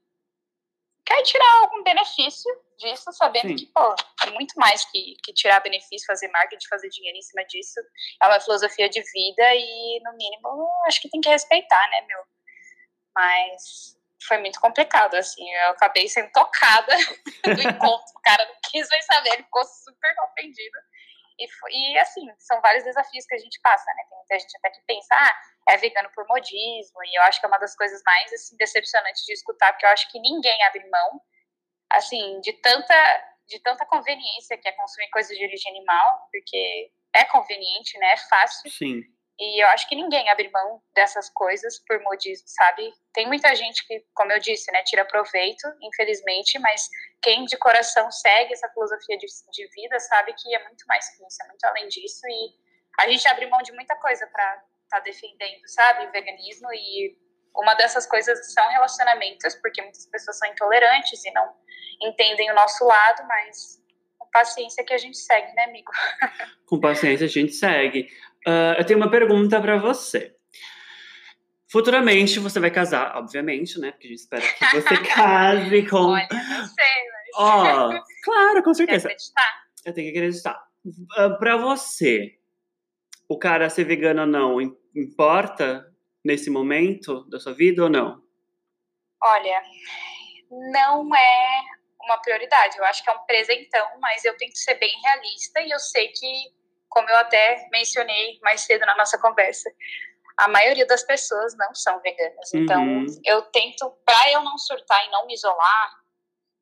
quer 1.06 1.22
tirar 1.22 1.62
algum 1.62 1.82
benefício 1.82 2.52
disso, 2.76 3.10
sabendo 3.12 3.48
Sim. 3.48 3.56
que, 3.56 3.66
pô, 3.66 3.94
é 4.26 4.30
muito 4.30 4.54
mais 4.58 4.84
que, 4.84 5.16
que 5.24 5.32
tirar 5.32 5.60
benefício, 5.60 6.06
fazer 6.06 6.28
marketing, 6.28 6.68
fazer 6.68 6.88
dinheiro 6.90 7.16
em 7.16 7.22
cima 7.22 7.44
disso. 7.44 7.80
É 8.22 8.26
uma 8.26 8.40
filosofia 8.40 8.88
de 8.88 9.02
vida 9.02 9.54
e, 9.54 10.00
no 10.02 10.12
mínimo, 10.16 10.68
acho 10.86 11.00
que 11.00 11.08
tem 11.08 11.20
que 11.20 11.28
respeitar, 11.28 11.90
né, 11.90 12.02
meu? 12.06 12.22
Mas 13.14 13.99
foi 14.26 14.38
muito 14.38 14.60
complicado, 14.60 15.14
assim, 15.14 15.48
eu 15.50 15.70
acabei 15.70 16.08
sendo 16.08 16.30
tocada 16.32 16.94
do 17.44 17.62
encontro, 17.62 18.12
o 18.16 18.20
cara 18.22 18.44
não 18.44 18.54
quis 18.70 18.88
mais 18.88 19.04
saber, 19.06 19.30
ele 19.30 19.42
ficou 19.44 19.64
super 19.64 20.14
ofendido. 20.24 20.78
E, 21.38 21.46
e, 21.70 21.98
assim, 21.98 22.26
são 22.38 22.60
vários 22.60 22.84
desafios 22.84 23.24
que 23.24 23.34
a 23.34 23.38
gente 23.38 23.58
passa, 23.62 23.90
né? 23.94 24.02
Tem 24.08 24.18
muita 24.18 24.38
gente 24.38 24.56
até 24.58 24.70
que 24.70 24.82
pensa, 24.86 25.14
ah, 25.14 25.40
é 25.70 25.76
vegano 25.78 26.10
por 26.14 26.26
modismo, 26.28 27.02
e 27.04 27.18
eu 27.18 27.22
acho 27.22 27.40
que 27.40 27.46
é 27.46 27.48
uma 27.48 27.58
das 27.58 27.74
coisas 27.74 28.02
mais, 28.04 28.32
assim, 28.32 28.56
decepcionantes 28.58 29.24
de 29.24 29.32
escutar, 29.32 29.72
porque 29.72 29.86
eu 29.86 29.90
acho 29.90 30.10
que 30.10 30.20
ninguém 30.20 30.62
abre 30.64 30.86
mão, 30.90 31.20
assim, 31.90 32.40
de 32.40 32.52
tanta, 32.60 33.24
de 33.48 33.58
tanta 33.60 33.86
conveniência 33.86 34.58
que 34.58 34.68
é 34.68 34.72
consumir 34.72 35.08
coisas 35.08 35.34
de 35.36 35.42
origem 35.42 35.72
animal, 35.72 36.28
porque 36.30 36.92
é 37.14 37.24
conveniente, 37.24 37.98
né? 37.98 38.12
É 38.12 38.16
fácil. 38.18 38.70
Sim. 38.70 39.00
E 39.40 39.64
eu 39.64 39.68
acho 39.68 39.88
que 39.88 39.96
ninguém 39.96 40.28
abre 40.28 40.50
mão 40.50 40.82
dessas 40.94 41.30
coisas 41.30 41.82
por 41.88 41.98
modismo, 42.02 42.46
sabe? 42.46 42.92
Tem 43.14 43.26
muita 43.26 43.54
gente 43.54 43.86
que, 43.86 44.04
como 44.12 44.30
eu 44.32 44.38
disse, 44.38 44.70
né, 44.70 44.82
tira 44.82 45.02
proveito, 45.06 45.66
infelizmente, 45.80 46.58
mas 46.58 46.86
quem 47.22 47.46
de 47.46 47.56
coração 47.56 48.10
segue 48.10 48.52
essa 48.52 48.68
filosofia 48.68 49.16
de, 49.16 49.26
de 49.50 49.66
vida 49.74 49.98
sabe 49.98 50.34
que 50.34 50.54
é 50.54 50.62
muito 50.64 50.84
mais 50.86 51.08
que 51.08 51.26
isso, 51.26 51.42
é 51.42 51.46
muito 51.48 51.64
além 51.64 51.88
disso. 51.88 52.20
E 52.28 52.54
a 53.00 53.08
gente 53.08 53.26
abre 53.28 53.46
mão 53.46 53.62
de 53.62 53.72
muita 53.72 53.96
coisa 53.96 54.26
para 54.26 54.56
estar 54.84 54.98
tá 54.98 55.00
defendendo, 55.00 55.66
sabe? 55.68 56.06
O 56.06 56.12
veganismo. 56.12 56.68
E 56.74 57.16
uma 57.56 57.72
dessas 57.76 58.06
coisas 58.06 58.52
são 58.52 58.68
relacionamentos, 58.68 59.54
porque 59.54 59.80
muitas 59.80 60.04
pessoas 60.04 60.36
são 60.36 60.50
intolerantes 60.50 61.24
e 61.24 61.30
não 61.30 61.56
entendem 62.02 62.50
o 62.50 62.54
nosso 62.54 62.84
lado, 62.84 63.26
mas 63.26 63.80
paciência 64.32 64.84
que 64.84 64.94
a 64.94 64.98
gente 64.98 65.18
segue, 65.18 65.52
né, 65.54 65.64
amigo? 65.64 65.90
Com 66.66 66.80
paciência 66.80 67.26
a 67.26 67.28
gente 67.28 67.52
segue. 67.52 68.08
Uh, 68.46 68.78
eu 68.78 68.84
tenho 68.84 68.98
uma 68.98 69.10
pergunta 69.10 69.60
para 69.60 69.78
você. 69.78 70.34
Futuramente 71.70 72.40
você 72.40 72.58
vai 72.58 72.70
casar, 72.70 73.16
obviamente, 73.16 73.78
né? 73.78 73.92
Porque 73.92 74.06
a 74.06 74.10
gente 74.10 74.20
espera 74.20 74.42
que 74.42 74.80
você 74.80 74.96
case 75.14 75.88
com. 75.88 75.96
Olha, 75.96 76.28
não 76.30 76.66
sei, 76.66 76.84
mas. 77.12 77.30
Ó, 77.36 77.88
oh, 77.88 78.02
claro, 78.24 78.62
com 78.62 78.74
certeza. 78.74 79.08
Eu 79.84 79.94
tenho 79.94 80.12
que 80.12 80.18
acreditar. 80.18 80.60
Uh, 80.84 81.38
pra 81.38 81.56
você, 81.56 82.38
o 83.28 83.38
cara 83.38 83.70
ser 83.70 83.84
vegano 83.84 84.22
ou 84.22 84.26
não 84.26 84.60
importa 84.96 85.86
nesse 86.24 86.50
momento 86.50 87.24
da 87.28 87.38
sua 87.38 87.54
vida 87.54 87.84
ou 87.84 87.88
não? 87.88 88.22
Olha, 89.22 89.62
não 90.50 91.14
é 91.14 91.60
uma 92.02 92.18
prioridade. 92.18 92.78
Eu 92.78 92.84
acho 92.84 93.04
que 93.04 93.10
é 93.10 93.12
um 93.12 93.24
presentão, 93.26 93.86
mas 94.00 94.24
eu 94.24 94.36
tento 94.36 94.56
ser 94.56 94.74
bem 94.74 94.92
realista 95.02 95.60
e 95.60 95.70
eu 95.70 95.78
sei 95.78 96.08
que, 96.08 96.52
como 96.90 97.08
eu 97.08 97.16
até 97.16 97.68
mencionei 97.72 98.38
mais 98.42 98.60
cedo 98.62 98.84
na 98.84 98.96
nossa 98.96 99.18
conversa, 99.18 99.70
a 100.36 100.48
maioria 100.48 100.86
das 100.86 101.02
pessoas 101.02 101.56
não 101.56 101.74
são 101.74 102.00
veganas. 102.00 102.52
Então, 102.52 102.82
uhum. 102.82 103.06
eu 103.24 103.42
tento, 103.42 103.90
para 104.04 104.32
eu 104.32 104.42
não 104.42 104.58
surtar 104.58 105.06
e 105.06 105.10
não 105.10 105.26
me 105.26 105.34
isolar, 105.34 106.00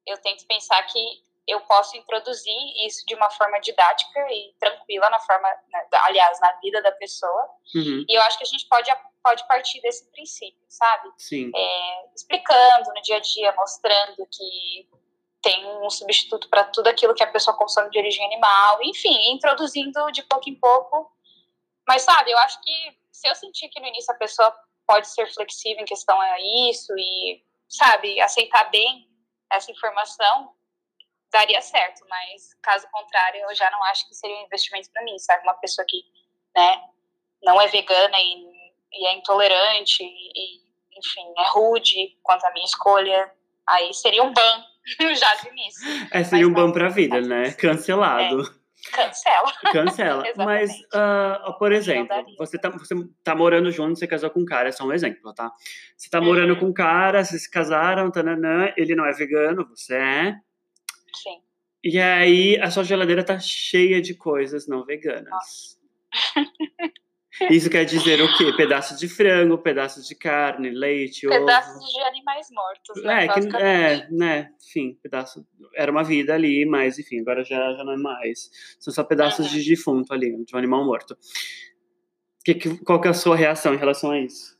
eu 0.06 0.16
tento 0.18 0.46
pensar 0.46 0.82
que 0.84 0.98
eu 1.46 1.60
posso 1.62 1.96
introduzir 1.96 2.86
isso 2.86 3.04
de 3.06 3.14
uma 3.14 3.30
forma 3.30 3.58
didática 3.58 4.20
e 4.30 4.54
tranquila 4.60 5.08
na 5.08 5.18
forma, 5.20 5.48
aliás, 6.04 6.38
na 6.40 6.52
vida 6.60 6.82
da 6.82 6.92
pessoa. 6.92 7.48
Uhum. 7.74 8.04
E 8.06 8.14
eu 8.14 8.22
acho 8.22 8.36
que 8.36 8.44
a 8.44 8.46
gente 8.46 8.68
pode 8.68 8.90
pode 9.22 9.46
partir 9.46 9.80
desse 9.80 10.10
princípio, 10.10 10.64
sabe? 10.68 11.10
Sim. 11.18 11.50
É, 11.54 12.14
explicando 12.14 12.92
no 12.94 13.02
dia 13.02 13.16
a 13.16 13.20
dia, 13.20 13.52
mostrando 13.52 14.26
que 14.30 14.88
tem 15.48 15.66
um 15.82 15.88
substituto 15.88 16.46
para 16.50 16.64
tudo 16.64 16.88
aquilo 16.88 17.14
que 17.14 17.22
a 17.22 17.26
pessoa 17.26 17.56
consome 17.56 17.88
de 17.88 17.98
origem 17.98 18.22
animal, 18.26 18.82
enfim, 18.82 19.32
introduzindo 19.32 20.12
de 20.12 20.22
pouco 20.24 20.50
em 20.50 20.54
pouco. 20.54 21.10
Mas 21.86 22.02
sabe, 22.02 22.30
eu 22.30 22.38
acho 22.40 22.60
que 22.60 22.98
se 23.10 23.26
eu 23.26 23.34
sentir 23.34 23.70
que 23.70 23.80
no 23.80 23.86
início 23.86 24.12
a 24.12 24.18
pessoa 24.18 24.54
pode 24.86 25.08
ser 25.08 25.26
flexível 25.32 25.82
em 25.82 25.86
questão 25.86 26.20
a 26.20 26.38
isso 26.68 26.92
e, 26.98 27.42
sabe, 27.66 28.20
aceitar 28.20 28.64
bem 28.64 29.08
essa 29.50 29.72
informação, 29.72 30.52
daria 31.32 31.62
certo, 31.62 32.04
mas 32.10 32.52
caso 32.62 32.86
contrário, 32.92 33.40
eu 33.40 33.54
já 33.54 33.70
não 33.70 33.82
acho 33.84 34.06
que 34.06 34.14
seria 34.14 34.36
um 34.36 34.44
investimento 34.44 34.90
para 34.92 35.02
mim, 35.02 35.18
sabe? 35.18 35.44
Uma 35.44 35.54
pessoa 35.54 35.86
que, 35.88 36.04
né, 36.54 36.82
não 37.42 37.58
é 37.58 37.66
vegana 37.68 38.20
e, 38.20 38.70
e 38.92 39.06
é 39.06 39.14
intolerante 39.14 40.02
e, 40.02 40.60
enfim, 40.92 41.32
é 41.38 41.48
rude 41.48 42.18
quanto 42.22 42.44
à 42.44 42.50
minha 42.50 42.66
escolha, 42.66 43.32
aí 43.66 43.94
seria 43.94 44.22
um 44.22 44.32
ban 44.32 44.64
já 45.16 45.34
de 45.36 45.48
início. 45.48 46.08
É, 46.10 46.24
seria 46.24 46.46
mas 46.46 46.48
um 46.48 46.52
ban 46.52 46.72
pra 46.72 46.88
vida, 46.88 47.20
né? 47.20 47.52
Cancelado. 47.52 48.42
É. 48.42 48.58
Cancela. 48.92 49.52
Cancela. 49.72 50.24
Mas, 50.36 50.70
uh, 50.94 51.58
por 51.58 51.72
exemplo, 51.72 52.16
você 52.38 52.58
tá, 52.58 52.70
você 52.70 52.94
tá 53.24 53.34
morando 53.34 53.70
junto, 53.70 53.98
você 53.98 54.06
casou 54.06 54.30
com 54.30 54.40
um 54.40 54.44
cara, 54.44 54.68
é 54.68 54.72
só 54.72 54.84
um 54.84 54.92
exemplo, 54.92 55.34
tá? 55.34 55.52
Você 55.96 56.08
tá 56.08 56.20
morando 56.20 56.54
uhum. 56.54 56.60
com 56.60 56.66
um 56.66 56.72
cara, 56.72 57.24
vocês 57.24 57.42
se 57.42 57.50
casaram, 57.50 58.10
tananã, 58.10 58.72
ele 58.76 58.94
não 58.94 59.04
é 59.04 59.12
vegano, 59.12 59.68
você 59.68 59.96
é. 59.96 60.36
Sim. 61.14 61.42
E 61.82 61.98
aí 61.98 62.58
a 62.60 62.70
sua 62.70 62.84
geladeira 62.84 63.24
tá 63.24 63.38
cheia 63.38 64.00
de 64.00 64.14
coisas 64.14 64.66
não 64.66 64.84
veganas. 64.84 65.78
Isso 67.50 67.70
quer 67.70 67.84
dizer 67.84 68.20
o 68.20 68.36
quê? 68.36 68.52
Pedaços 68.56 68.98
de 68.98 69.08
frango, 69.08 69.58
pedaços 69.58 70.06
de 70.06 70.14
carne, 70.14 70.70
leite, 70.70 71.26
pedaços 71.26 71.76
ovo. 71.76 71.92
de 71.92 72.00
animais 72.02 72.46
mortos, 72.50 73.02
né? 73.02 73.24
É, 73.24 73.28
que, 73.28 73.56
é, 73.56 74.08
né? 74.10 74.50
Enfim, 74.60 74.98
pedaço. 75.02 75.46
Era 75.74 75.90
uma 75.90 76.02
vida 76.02 76.34
ali, 76.34 76.66
mas 76.66 76.98
enfim, 76.98 77.20
agora 77.20 77.44
já, 77.44 77.72
já 77.74 77.84
não 77.84 77.92
é 77.92 77.96
mais. 77.96 78.50
São 78.80 78.92
só 78.92 79.04
pedaços 79.04 79.46
uhum. 79.46 79.58
de 79.58 79.68
defunto 79.68 80.12
ali, 80.12 80.44
de 80.44 80.54
um 80.54 80.58
animal 80.58 80.84
morto. 80.84 81.16
Que, 82.44 82.54
que, 82.54 82.78
qual 82.84 83.00
que 83.00 83.08
é 83.08 83.10
a 83.10 83.14
sua 83.14 83.36
reação 83.36 83.74
em 83.74 83.78
relação 83.78 84.10
a 84.10 84.18
isso? 84.18 84.58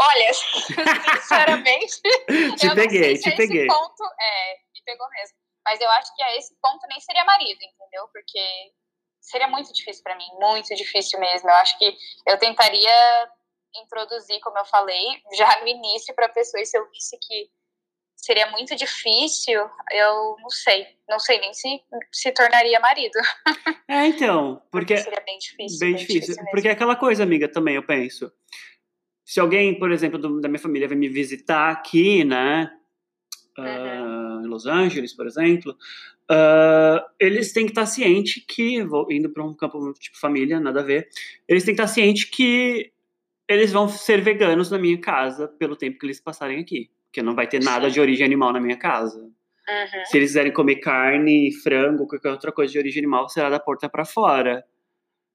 Olha, 0.00 0.32
sinceramente, 1.20 2.00
te 2.58 2.74
peguei, 2.74 3.18
te 3.18 3.30
peguei. 3.36 3.66
Esse 3.66 3.68
ponto, 3.68 4.02
é, 4.20 4.54
me 4.74 4.82
pegou 4.84 5.06
mesmo. 5.10 5.36
Mas 5.64 5.80
eu 5.80 5.88
acho 5.90 6.14
que 6.16 6.22
a 6.22 6.36
esse 6.36 6.54
ponto 6.60 6.86
nem 6.88 7.00
seria 7.00 7.24
marido, 7.24 7.58
entendeu? 7.62 8.08
Porque 8.12 8.40
seria 9.22 9.48
muito 9.48 9.72
difícil 9.72 10.02
para 10.02 10.16
mim, 10.16 10.26
muito 10.38 10.74
difícil 10.74 11.18
mesmo. 11.18 11.48
Eu 11.48 11.54
acho 11.54 11.78
que 11.78 11.96
eu 12.26 12.36
tentaria 12.38 13.30
introduzir, 13.82 14.38
como 14.40 14.58
eu 14.58 14.64
falei, 14.66 15.22
já 15.34 15.60
no 15.60 15.68
início 15.68 16.14
para 16.14 16.26
a 16.26 16.32
pessoa, 16.32 16.60
e 16.60 16.66
se 16.66 16.76
eu 16.76 16.90
visse 16.90 17.16
que 17.18 17.48
seria 18.16 18.50
muito 18.50 18.76
difícil, 18.76 19.60
eu 19.92 20.36
não 20.40 20.50
sei, 20.50 20.86
não 21.08 21.18
sei 21.18 21.40
nem 21.40 21.52
se 21.54 21.82
se 22.12 22.32
tornaria 22.32 22.78
marido. 22.80 23.18
É, 23.88 24.06
então, 24.06 24.62
porque, 24.70 24.94
porque 24.94 25.10
seria 25.10 25.20
bem 25.20 25.38
difícil. 25.38 25.78
Bem, 25.78 25.90
bem 25.90 25.96
difícil, 25.98 26.20
difícil 26.20 26.44
porque 26.50 26.68
é 26.68 26.70
aquela 26.70 26.96
coisa, 26.96 27.22
amiga, 27.22 27.46
também 27.46 27.74
eu 27.74 27.82
penso. 27.82 28.32
Se 29.22 29.38
alguém, 29.38 29.78
por 29.78 29.92
exemplo, 29.92 30.18
do, 30.18 30.40
da 30.40 30.48
minha 30.48 30.58
família 30.58 30.88
vai 30.88 30.96
me 30.96 31.10
visitar 31.10 31.70
aqui, 31.70 32.24
né, 32.24 32.72
uhum. 33.58 33.64
uh, 33.64 34.21
em 34.46 34.50
Los 34.50 34.66
Angeles, 34.66 35.14
por 35.14 35.26
exemplo, 35.26 35.76
Uh, 36.30 37.04
eles 37.20 37.52
têm 37.52 37.66
que 37.66 37.72
estar 37.72 37.84
ciente 37.84 38.40
que, 38.40 38.82
vou 38.84 39.10
indo 39.12 39.28
para 39.28 39.44
um 39.44 39.52
campo 39.54 39.92
tipo 39.94 40.18
família, 40.18 40.58
nada 40.60 40.80
a 40.80 40.82
ver, 40.82 41.08
eles 41.46 41.62
têm 41.62 41.74
que 41.74 41.82
estar 41.82 41.92
ciente 41.92 42.30
que 42.30 42.90
eles 43.46 43.70
vão 43.70 43.86
ser 43.86 44.22
veganos 44.22 44.70
na 44.70 44.78
minha 44.78 44.98
casa 44.98 45.46
pelo 45.46 45.76
tempo 45.76 45.98
que 45.98 46.06
eles 46.06 46.20
passarem 46.20 46.60
aqui. 46.60 46.90
Porque 47.06 47.22
não 47.22 47.34
vai 47.34 47.46
ter 47.46 47.62
nada 47.62 47.90
de 47.90 48.00
origem 48.00 48.24
animal 48.24 48.52
na 48.52 48.60
minha 48.60 48.78
casa. 48.78 49.18
Uhum. 49.18 50.04
Se 50.06 50.16
eles 50.16 50.30
quiserem 50.30 50.52
comer 50.52 50.76
carne, 50.76 51.52
frango, 51.62 52.06
qualquer 52.06 52.30
outra 52.30 52.50
coisa 52.50 52.72
de 52.72 52.78
origem 52.78 53.00
animal, 53.00 53.28
será 53.28 53.50
da 53.50 53.60
porta 53.60 53.88
para 53.88 54.06
fora. 54.06 54.64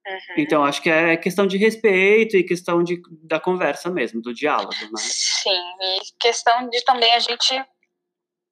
Uhum. 0.04 0.34
Então, 0.38 0.64
acho 0.64 0.82
que 0.82 0.90
é 0.90 1.16
questão 1.16 1.46
de 1.46 1.56
respeito 1.58 2.36
e 2.36 2.42
questão 2.42 2.82
de, 2.82 3.00
da 3.22 3.38
conversa 3.38 3.88
mesmo, 3.88 4.20
do 4.20 4.34
diálogo, 4.34 4.72
né? 4.72 4.96
Sim, 4.96 5.50
e 5.80 5.98
questão 6.18 6.68
de 6.68 6.82
também 6.84 7.12
a 7.12 7.20
gente 7.20 7.54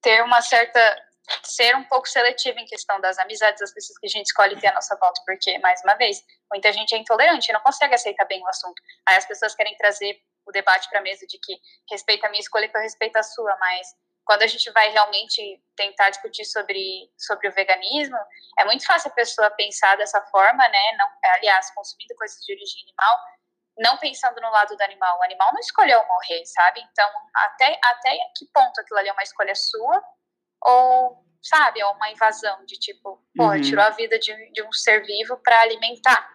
ter 0.07 0.23
uma 0.23 0.41
certa 0.41 0.79
ser 1.43 1.75
um 1.75 1.83
pouco 1.83 2.07
seletivo 2.07 2.57
em 2.57 2.65
questão 2.65 3.01
das 3.01 3.19
amizades 3.19 3.59
das 3.59 3.73
pessoas 3.73 3.99
que 3.99 4.07
a 4.07 4.09
gente 4.09 4.27
escolhe 4.27 4.57
ter 4.57 4.67
a 4.67 4.73
nossa 4.73 4.95
volta, 4.95 5.21
porque, 5.25 5.59
mais 5.59 5.81
uma 5.83 5.95
vez, 5.95 6.23
muita 6.49 6.71
gente 6.71 6.95
é 6.95 6.97
intolerante 6.97 7.51
não 7.51 7.59
consegue 7.59 7.93
aceitar 7.93 8.23
bem 8.23 8.41
o 8.41 8.47
assunto. 8.47 8.81
Aí 9.05 9.17
as 9.17 9.25
pessoas 9.25 9.53
querem 9.53 9.75
trazer 9.75 10.17
o 10.45 10.51
debate 10.53 10.87
para 10.89 10.99
a 10.99 11.03
mesa 11.03 11.27
de 11.27 11.37
que 11.37 11.59
respeita 11.91 12.27
a 12.27 12.29
minha 12.29 12.39
escolha 12.39 12.69
que 12.69 12.77
eu 12.77 12.81
respeito 12.81 13.17
a 13.17 13.23
sua, 13.23 13.57
mas 13.59 13.87
quando 14.23 14.43
a 14.43 14.47
gente 14.47 14.71
vai 14.71 14.89
realmente 14.91 15.61
tentar 15.75 16.09
discutir 16.09 16.45
sobre, 16.45 17.11
sobre 17.17 17.49
o 17.49 17.51
veganismo, 17.51 18.17
é 18.59 18.63
muito 18.63 18.85
fácil 18.85 19.11
a 19.11 19.13
pessoa 19.13 19.51
pensar 19.51 19.97
dessa 19.97 20.21
forma, 20.27 20.65
né? 20.69 20.97
Não, 20.97 21.07
aliás, 21.33 21.69
consumindo 21.75 22.15
coisas 22.15 22.39
de 22.45 22.53
origem 22.53 22.83
animal, 22.83 23.19
não 23.77 23.97
pensando 23.97 24.41
no 24.41 24.49
lado 24.49 24.75
do 24.75 24.83
animal. 24.83 25.19
O 25.19 25.23
animal 25.23 25.51
não 25.53 25.59
escolheu 25.59 26.05
morrer, 26.07 26.45
sabe? 26.45 26.81
Então, 26.81 27.09
até, 27.33 27.79
até 27.83 28.17
que 28.35 28.45
ponto 28.53 28.79
aquilo 28.81 28.99
ali 28.99 29.09
é 29.09 29.13
uma 29.13 29.23
escolha 29.23 29.53
sua 29.55 30.03
ou, 30.63 31.23
sabe, 31.41 31.79
é 31.79 31.85
uma 31.85 32.09
invasão 32.09 32.65
de 32.65 32.75
tipo, 32.79 33.23
pô, 33.35 33.45
uhum. 33.45 33.61
tirou 33.61 33.83
a 33.83 33.91
vida 33.91 34.17
de, 34.17 34.51
de 34.51 34.63
um 34.63 34.71
ser 34.71 35.05
vivo 35.05 35.37
para 35.37 35.61
alimentar 35.61 36.27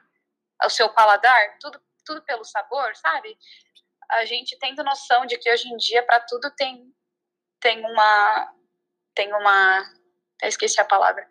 o 0.65 0.71
seu 0.71 0.89
paladar, 0.89 1.59
tudo, 1.61 1.83
tudo 2.07 2.23
pelo 2.25 2.45
sabor, 2.45 2.95
sabe? 2.97 3.37
A 4.13 4.25
gente 4.25 4.57
tendo 4.59 4.85
noção 4.85 5.27
de 5.27 5.37
que 5.39 5.51
hoje 5.51 5.69
em 5.69 5.77
dia 5.77 6.05
para 6.05 6.21
tudo 6.21 6.51
tem 6.55 6.93
tem 7.61 7.85
uma 7.85 8.53
tem 9.15 9.33
uma 9.33 9.83
eu 10.43 10.49
esqueci 10.49 10.81
a 10.81 10.85
palavra 10.85 11.27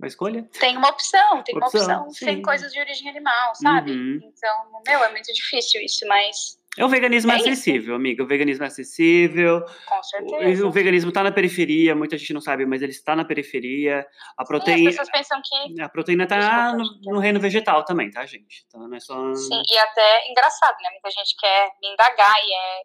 uma 0.00 0.08
escolha? 0.08 0.48
Tem 0.58 0.76
uma 0.76 0.88
opção, 0.88 1.42
tem 1.42 1.56
opção, 1.56 1.80
uma 1.80 2.02
opção 2.04 2.10
sem 2.10 2.42
coisas 2.42 2.72
de 2.72 2.80
origem 2.80 3.08
animal, 3.08 3.54
sabe? 3.54 3.92
Uhum. 3.92 4.20
Então, 4.22 4.82
meu, 4.86 5.04
é 5.04 5.10
muito 5.10 5.32
difícil 5.32 5.80
isso, 5.82 6.06
mas 6.08 6.58
é 6.78 6.84
o 6.84 6.88
veganismo 6.88 7.32
é 7.32 7.34
acessível, 7.34 7.96
amiga. 7.96 8.22
O 8.22 8.26
veganismo 8.26 8.62
é 8.62 8.68
acessível. 8.68 9.64
Com 9.86 10.02
certeza. 10.04 10.66
O, 10.66 10.70
veganismo 10.70 11.08
está 11.08 11.22
na 11.22 11.32
periferia, 11.32 11.96
muita 11.96 12.16
gente 12.16 12.32
não 12.32 12.40
sabe, 12.40 12.64
mas 12.64 12.80
ele 12.80 12.92
está 12.92 13.16
na 13.16 13.24
periferia. 13.24 14.06
A 14.38 14.44
proteína. 14.44 14.78
Sim, 14.78 15.00
as 15.00 15.08
pessoas 15.08 15.10
pensam 15.10 15.42
que. 15.44 15.82
A 15.82 15.88
proteína 15.88 16.24
está 16.24 16.72
no, 16.72 16.84
no, 17.02 17.18
reino 17.18 17.40
vegetal 17.40 17.84
também, 17.84 18.08
tá, 18.10 18.24
gente? 18.24 18.64
Então 18.66 18.86
não 18.86 18.96
é 18.96 19.00
só. 19.00 19.34
Sim, 19.34 19.62
e 19.68 19.78
até 19.78 20.30
engraçado, 20.30 20.76
né? 20.80 20.90
Muita 20.90 21.10
gente 21.10 21.34
quer 21.40 21.72
me 21.82 21.92
indagar 21.92 22.34
e 22.38 22.54
é 22.54 22.82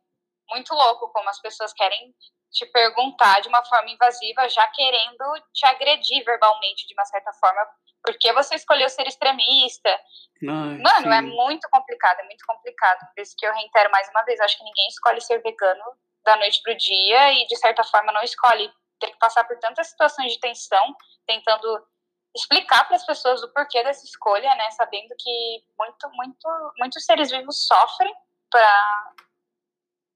muito 0.49 0.73
louco 0.73 1.09
como 1.13 1.29
as 1.29 1.39
pessoas 1.39 1.71
querem 1.73 2.11
te 2.55 2.65
perguntar 2.67 3.41
de 3.41 3.49
uma 3.49 3.63
forma 3.65 3.91
invasiva, 3.91 4.47
já 4.47 4.65
querendo 4.67 5.25
te 5.53 5.65
agredir 5.67 6.23
verbalmente 6.23 6.87
de 6.87 6.93
uma 6.93 7.03
certa 7.03 7.33
forma, 7.33 7.61
porque 8.01 8.31
você 8.31 8.55
escolheu 8.55 8.87
ser 8.87 9.05
extremista. 9.05 9.89
Ai, 9.89 10.77
Mano, 10.79 11.01
sim. 11.01 11.13
é 11.13 11.21
muito 11.21 11.67
complicado, 11.69 12.19
é 12.21 12.23
muito 12.23 12.45
complicado. 12.47 12.99
Por 13.13 13.21
isso 13.21 13.35
que 13.37 13.45
eu 13.45 13.53
reitero 13.53 13.91
mais 13.91 14.07
uma 14.09 14.23
vez, 14.23 14.39
acho 14.39 14.57
que 14.57 14.63
ninguém 14.63 14.87
escolhe 14.87 15.19
ser 15.19 15.41
vegano 15.41 15.83
da 16.23 16.37
noite 16.37 16.61
pro 16.63 16.75
dia 16.77 17.33
e 17.33 17.45
de 17.45 17.57
certa 17.57 17.83
forma 17.83 18.13
não 18.13 18.23
escolhe 18.23 18.71
ter 18.99 19.11
que 19.11 19.19
passar 19.19 19.43
por 19.43 19.59
tantas 19.59 19.87
situações 19.87 20.31
de 20.31 20.39
tensão, 20.39 20.95
tentando 21.27 21.85
explicar 22.33 22.85
para 22.85 22.95
as 22.95 23.05
pessoas 23.05 23.43
o 23.43 23.53
porquê 23.53 23.83
dessa 23.83 24.05
escolha, 24.05 24.55
né, 24.55 24.71
sabendo 24.71 25.13
que 25.19 25.63
muito, 25.77 26.09
muito, 26.13 26.73
muitos 26.77 27.03
seres 27.05 27.31
vivos 27.31 27.65
sofrem 27.67 28.13
para 28.49 29.13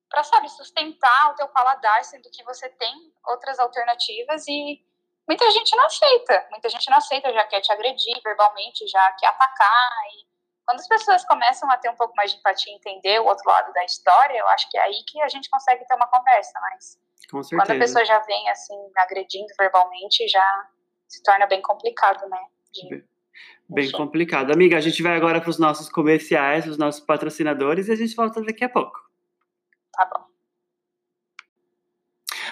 para 0.09 0.23
sabe 0.23 0.49
sustentar 0.49 1.31
o 1.31 1.35
teu 1.35 1.47
paladar, 1.49 2.03
sendo 2.03 2.29
que 2.31 2.43
você 2.43 2.67
tem 2.69 3.13
outras 3.27 3.59
alternativas 3.59 4.47
e 4.47 4.83
muita 5.27 5.49
gente 5.51 5.75
não 5.75 5.85
aceita, 5.85 6.47
muita 6.51 6.69
gente 6.69 6.89
não 6.89 6.97
aceita, 6.97 7.31
já 7.31 7.43
quer 7.45 7.61
te 7.61 7.71
agredir 7.71 8.19
verbalmente, 8.23 8.87
já 8.87 9.11
quer 9.13 9.27
atacar 9.27 9.91
e 10.13 10.29
quando 10.69 10.81
as 10.81 10.87
pessoas 10.87 11.25
começam 11.25 11.69
a 11.71 11.77
ter 11.77 11.89
um 11.89 11.95
pouco 11.95 12.15
mais 12.15 12.31
de 12.31 12.37
empatia 12.37 12.71
entender 12.71 13.19
o 13.19 13.25
outro 13.25 13.43
lado 13.49 13.73
da 13.73 13.83
história, 13.83 14.37
eu 14.37 14.47
acho 14.49 14.69
que 14.69 14.77
é 14.77 14.81
aí 14.81 15.03
que 15.07 15.19
a 15.19 15.27
gente 15.27 15.49
consegue 15.49 15.83
ter 15.87 15.95
uma 15.95 16.05
conversa, 16.05 16.59
mas 16.61 16.99
quando 17.57 17.71
a 17.71 17.79
pessoa 17.79 18.05
já 18.05 18.19
vem 18.19 18.49
assim 18.49 18.75
agredindo 18.97 19.47
verbalmente, 19.57 20.27
já 20.27 20.67
se 21.07 21.23
torna 21.23 21.47
bem 21.47 21.59
complicado, 21.59 22.29
né? 22.29 22.39
De, 22.71 23.03
bem 23.67 23.91
complicado. 23.91 24.51
Amiga, 24.51 24.77
a 24.77 24.81
gente 24.81 25.01
vai 25.01 25.15
agora 25.15 25.41
para 25.41 25.49
os 25.49 25.57
nossos 25.57 25.89
comerciais, 25.89 26.67
os 26.67 26.77
nossos 26.77 27.01
patrocinadores 27.01 27.87
e 27.87 27.91
a 27.91 27.95
gente 27.95 28.15
volta 28.15 28.39
daqui 28.39 28.63
a 28.63 28.69
pouco. 28.69 28.98
Tá 29.93 30.09
bom. 30.13 30.25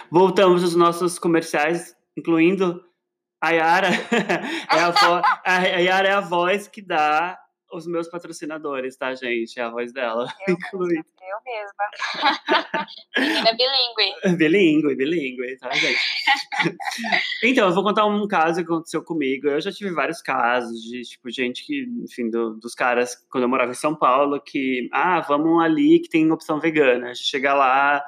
Voltamos 0.09 0.63
aos 0.63 0.75
nossos 0.75 1.19
comerciais, 1.19 1.95
incluindo 2.17 2.83
a 3.41 3.51
Yara. 3.51 3.89
é 4.71 4.79
a, 4.79 4.91
vo... 4.91 5.21
a 5.45 5.57
Yara 5.79 6.07
é 6.07 6.13
a 6.13 6.21
voz 6.21 6.67
que 6.67 6.81
dá 6.81 7.37
os 7.77 7.87
meus 7.87 8.07
patrocinadores, 8.07 8.97
tá, 8.97 9.13
gente? 9.13 9.59
É 9.59 9.63
a 9.63 9.69
voz 9.69 9.93
dela. 9.93 10.27
Eu 10.47 10.57
mesma. 10.79 11.03
Eu 11.27 11.37
mesma. 11.45 12.87
Menina 13.17 13.53
bilíngue. 13.57 14.37
Bilíngue, 14.37 14.95
bilíngue, 14.95 15.57
tá, 15.57 15.71
gente? 15.71 15.99
então, 17.43 17.67
eu 17.67 17.73
vou 17.73 17.83
contar 17.83 18.05
um 18.05 18.27
caso 18.27 18.55
que 18.57 18.71
aconteceu 18.71 19.03
comigo. 19.03 19.47
Eu 19.47 19.61
já 19.61 19.71
tive 19.71 19.91
vários 19.91 20.21
casos 20.21 20.81
de, 20.81 21.01
tipo, 21.03 21.29
gente 21.29 21.65
que, 21.65 21.85
enfim, 22.03 22.29
do, 22.29 22.55
dos 22.55 22.73
caras, 22.73 23.15
quando 23.29 23.43
eu 23.43 23.49
morava 23.49 23.71
em 23.71 23.75
São 23.75 23.95
Paulo, 23.95 24.41
que, 24.41 24.89
ah, 24.91 25.21
vamos 25.21 25.63
ali 25.63 25.99
que 25.99 26.09
tem 26.09 26.31
opção 26.31 26.59
vegana. 26.59 27.11
A 27.11 27.13
gente 27.13 27.27
chega 27.27 27.53
lá, 27.53 28.03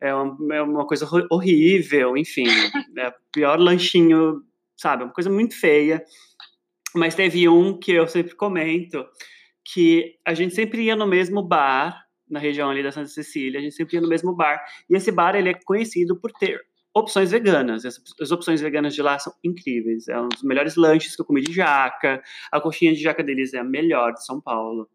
é 0.00 0.14
uma, 0.14 0.56
é 0.56 0.62
uma 0.62 0.86
coisa 0.86 1.06
horrível, 1.30 2.16
enfim. 2.16 2.46
É 2.96 3.08
o 3.08 3.14
pior 3.32 3.58
lanchinho, 3.58 4.42
sabe? 4.76 5.02
É 5.02 5.06
uma 5.06 5.12
coisa 5.12 5.30
muito 5.30 5.58
feia. 5.58 6.04
Mas 6.94 7.14
teve 7.14 7.48
um 7.48 7.78
que 7.78 7.92
eu 7.92 8.06
sempre 8.06 8.34
comento, 8.34 9.04
que 9.64 10.16
a 10.26 10.34
gente 10.34 10.54
sempre 10.54 10.82
ia 10.82 10.96
no 10.96 11.06
mesmo 11.06 11.42
bar, 11.42 12.04
na 12.28 12.38
região 12.38 12.70
ali 12.70 12.82
da 12.82 12.92
Santa 12.92 13.08
Cecília, 13.08 13.60
a 13.60 13.62
gente 13.62 13.74
sempre 13.74 13.96
ia 13.96 14.00
no 14.00 14.08
mesmo 14.08 14.34
bar. 14.34 14.62
E 14.88 14.96
esse 14.96 15.12
bar, 15.12 15.34
ele 15.34 15.50
é 15.50 15.54
conhecido 15.54 16.18
por 16.18 16.32
ter 16.32 16.60
opções 16.94 17.30
veganas. 17.30 17.84
As, 17.84 18.30
opções 18.30 18.60
veganas 18.60 18.94
de 18.94 19.02
lá 19.02 19.18
são 19.18 19.32
incríveis. 19.42 20.08
É 20.08 20.18
um 20.18 20.28
dos 20.28 20.42
melhores 20.42 20.76
lanches 20.76 21.14
que 21.14 21.22
eu 21.22 21.26
comi 21.26 21.42
de 21.42 21.52
jaca. 21.52 22.22
A 22.50 22.60
coxinha 22.60 22.92
de 22.92 23.00
jaca 23.00 23.22
deles 23.22 23.54
é 23.54 23.58
a 23.58 23.64
melhor 23.64 24.12
de 24.12 24.24
São 24.24 24.40
Paulo. 24.40 24.88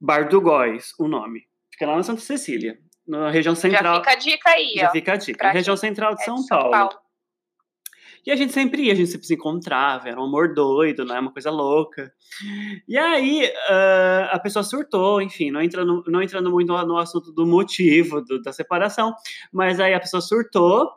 Bar 0.00 0.28
do 0.28 0.40
Góis, 0.40 0.92
o 0.98 1.06
nome. 1.06 1.42
Fica 1.70 1.86
lá 1.86 1.96
na 1.96 2.02
Santa 2.02 2.20
Cecília, 2.20 2.78
na 3.06 3.30
região 3.30 3.54
central. 3.54 3.94
Já 3.96 4.00
fica 4.00 4.10
a 4.10 4.14
dica 4.16 4.50
aí, 4.50 4.74
Já 4.74 4.88
ó, 4.88 4.92
fica 4.92 5.12
a 5.12 5.16
dica. 5.16 5.46
Na 5.46 5.52
região 5.52 5.76
central 5.76 6.14
de, 6.14 6.22
é 6.22 6.24
São, 6.24 6.38
São, 6.38 6.58
Paulo. 6.58 6.70
Paulo. 6.70 7.01
E 8.24 8.30
a 8.30 8.36
gente 8.36 8.52
sempre 8.52 8.84
ia, 8.84 8.92
a 8.92 8.96
gente 8.96 9.10
sempre 9.10 9.26
se 9.26 9.34
encontrava, 9.34 10.08
era 10.08 10.20
um 10.20 10.24
amor 10.24 10.54
doido, 10.54 11.04
né? 11.04 11.18
Uma 11.18 11.32
coisa 11.32 11.50
louca. 11.50 12.12
E 12.86 12.96
aí 12.96 13.44
uh, 13.46 14.28
a 14.30 14.38
pessoa 14.38 14.62
surtou, 14.62 15.20
enfim, 15.20 15.50
não 15.50 15.60
entrando, 15.60 16.04
não 16.06 16.22
entrando 16.22 16.50
muito 16.50 16.68
no, 16.68 16.86
no 16.86 16.98
assunto 16.98 17.32
do 17.32 17.44
motivo 17.44 18.20
do, 18.20 18.40
da 18.40 18.52
separação, 18.52 19.12
mas 19.52 19.80
aí 19.80 19.92
a 19.92 20.00
pessoa 20.00 20.20
surtou. 20.20 20.88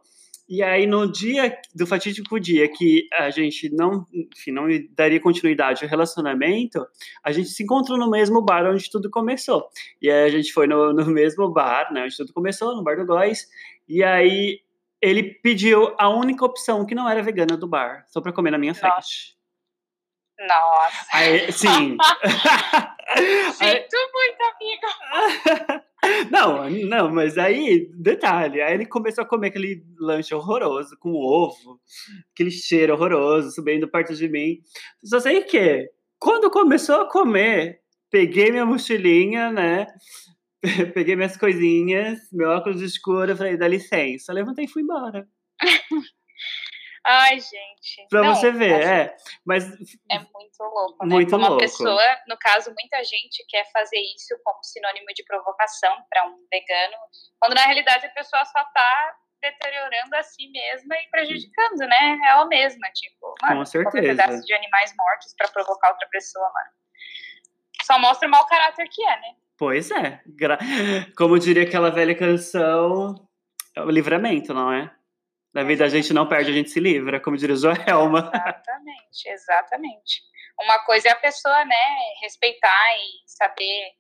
E 0.47 0.61
aí, 0.61 0.85
no 0.85 1.11
dia 1.11 1.57
do 1.73 1.87
fatídico 1.87 2.39
dia 2.39 2.69
que 2.69 3.07
a 3.11 3.31
gente 3.31 3.67
não, 3.73 4.05
enfim, 4.13 4.51
não 4.51 4.67
daria 4.91 5.19
continuidade 5.19 5.83
ao 5.83 5.89
relacionamento, 5.89 6.85
a 7.23 7.31
gente 7.31 7.49
se 7.49 7.63
encontrou 7.63 7.97
no 7.97 8.07
mesmo 8.07 8.43
bar 8.43 8.63
onde 8.69 8.87
tudo 8.91 9.09
começou. 9.09 9.67
E 9.99 10.07
aí 10.07 10.23
a 10.23 10.29
gente 10.29 10.53
foi 10.53 10.67
no, 10.67 10.93
no 10.93 11.07
mesmo 11.07 11.51
bar, 11.51 11.91
né, 11.91 12.03
onde 12.03 12.15
tudo 12.15 12.31
começou, 12.31 12.75
no 12.75 12.83
Bar 12.83 12.97
do 12.97 13.07
Góis. 13.07 13.47
E 13.89 14.03
aí 14.03 14.59
ele 15.05 15.23
pediu 15.23 15.93
a 15.99 16.09
única 16.09 16.43
opção 16.43 16.83
que 16.83 16.95
não 16.95 17.07
era 17.07 17.21
vegana 17.21 17.55
do 17.55 17.67
bar, 17.67 18.03
só 18.07 18.19
para 18.19 18.33
comer 18.33 18.49
na 18.49 18.57
minha 18.57 18.73
frente. 18.73 19.35
Nossa. 20.39 21.05
Aí, 21.13 21.51
sim. 21.51 21.95
Sinto 23.53 23.97
muito, 24.13 24.41
amigo. 24.55 25.85
Não, 26.29 26.69
não, 26.69 27.11
mas 27.11 27.35
aí, 27.35 27.89
detalhe, 27.95 28.61
aí 28.61 28.75
ele 28.75 28.85
começou 28.85 29.23
a 29.23 29.27
comer 29.27 29.47
aquele 29.47 29.83
lanche 29.99 30.35
horroroso, 30.35 30.95
com 30.99 31.13
ovo, 31.13 31.81
aquele 32.31 32.51
cheiro 32.51 32.93
horroroso, 32.93 33.49
subindo 33.49 33.87
perto 33.87 34.13
de 34.13 34.29
mim. 34.29 34.59
Só 35.03 35.19
sei 35.19 35.41
que, 35.41 35.89
quando 36.19 36.51
começou 36.51 37.01
a 37.01 37.09
comer, 37.09 37.79
peguei 38.11 38.51
minha 38.51 38.67
mochilinha, 38.67 39.51
né, 39.51 39.87
peguei 40.93 41.15
minhas 41.15 41.37
coisinhas, 41.37 42.19
meu 42.31 42.49
óculos 42.49 42.81
escuro, 42.81 43.35
falei, 43.35 43.57
dá 43.57 43.67
licença. 43.67 44.33
Levantei 44.33 44.65
e 44.65 44.67
fui 44.67 44.81
embora. 44.81 45.27
Ai, 47.07 47.39
gente. 47.39 48.07
Pra 48.09 48.23
Não, 48.23 48.33
você 48.33 48.51
ver, 48.51 48.81
é. 48.81 49.15
Mas. 49.45 49.63
É 50.09 50.17
muito 50.17 50.59
louco, 50.59 51.05
né? 51.05 51.13
Muito 51.13 51.29
como 51.29 51.41
louco. 51.41 51.53
uma 51.53 51.59
pessoa, 51.59 52.03
no 52.27 52.35
caso, 52.39 52.73
muita 52.73 53.03
gente 53.03 53.45
quer 53.47 53.63
fazer 53.71 53.99
isso 54.15 54.35
como 54.43 54.63
sinônimo 54.63 55.05
de 55.13 55.23
provocação 55.23 55.95
para 56.09 56.25
um 56.25 56.35
vegano, 56.51 56.97
quando 57.39 57.53
na 57.53 57.61
realidade 57.61 58.07
a 58.07 58.09
pessoa 58.09 58.43
só 58.45 58.63
tá 58.73 59.15
deteriorando 59.39 60.15
a 60.15 60.23
si 60.23 60.49
mesma 60.49 60.95
e 60.95 61.07
prejudicando, 61.11 61.77
né? 61.77 62.19
Ela 62.25 62.47
mesma, 62.47 62.89
tipo, 62.89 63.35
mano, 63.43 63.57
com 63.57 63.65
certeza. 63.65 64.07
pedaço 64.07 64.43
de 64.43 64.53
animais 64.55 64.91
mortos 64.97 65.35
para 65.37 65.47
provocar 65.49 65.91
outra 65.91 66.07
pessoa, 66.09 66.51
mano. 66.51 66.71
Só 67.83 67.99
mostra 67.99 68.27
o 68.27 68.31
mau 68.31 68.47
caráter 68.47 68.89
que 68.89 69.03
é, 69.03 69.19
né? 69.19 69.35
Pois 69.57 69.89
é. 69.91 70.21
Como 71.17 71.39
diria 71.39 71.63
aquela 71.63 71.89
velha 71.89 72.15
canção, 72.15 73.15
é 73.75 73.81
o 73.81 73.89
livramento, 73.89 74.53
não 74.53 74.71
é? 74.71 74.93
Na 75.53 75.63
vida 75.63 75.85
a 75.85 75.89
gente 75.89 76.13
não 76.13 76.27
perde, 76.27 76.51
a 76.51 76.53
gente 76.53 76.69
se 76.69 76.79
livra, 76.79 77.19
como 77.19 77.37
diria 77.37 77.55
Joelma. 77.55 78.29
Exatamente, 78.33 79.29
exatamente. 79.29 80.21
Uma 80.59 80.79
coisa 80.79 81.09
é 81.09 81.11
a 81.11 81.15
pessoa, 81.15 81.63
né, 81.65 81.75
respeitar 82.21 82.97
e 82.97 83.23
saber 83.25 83.91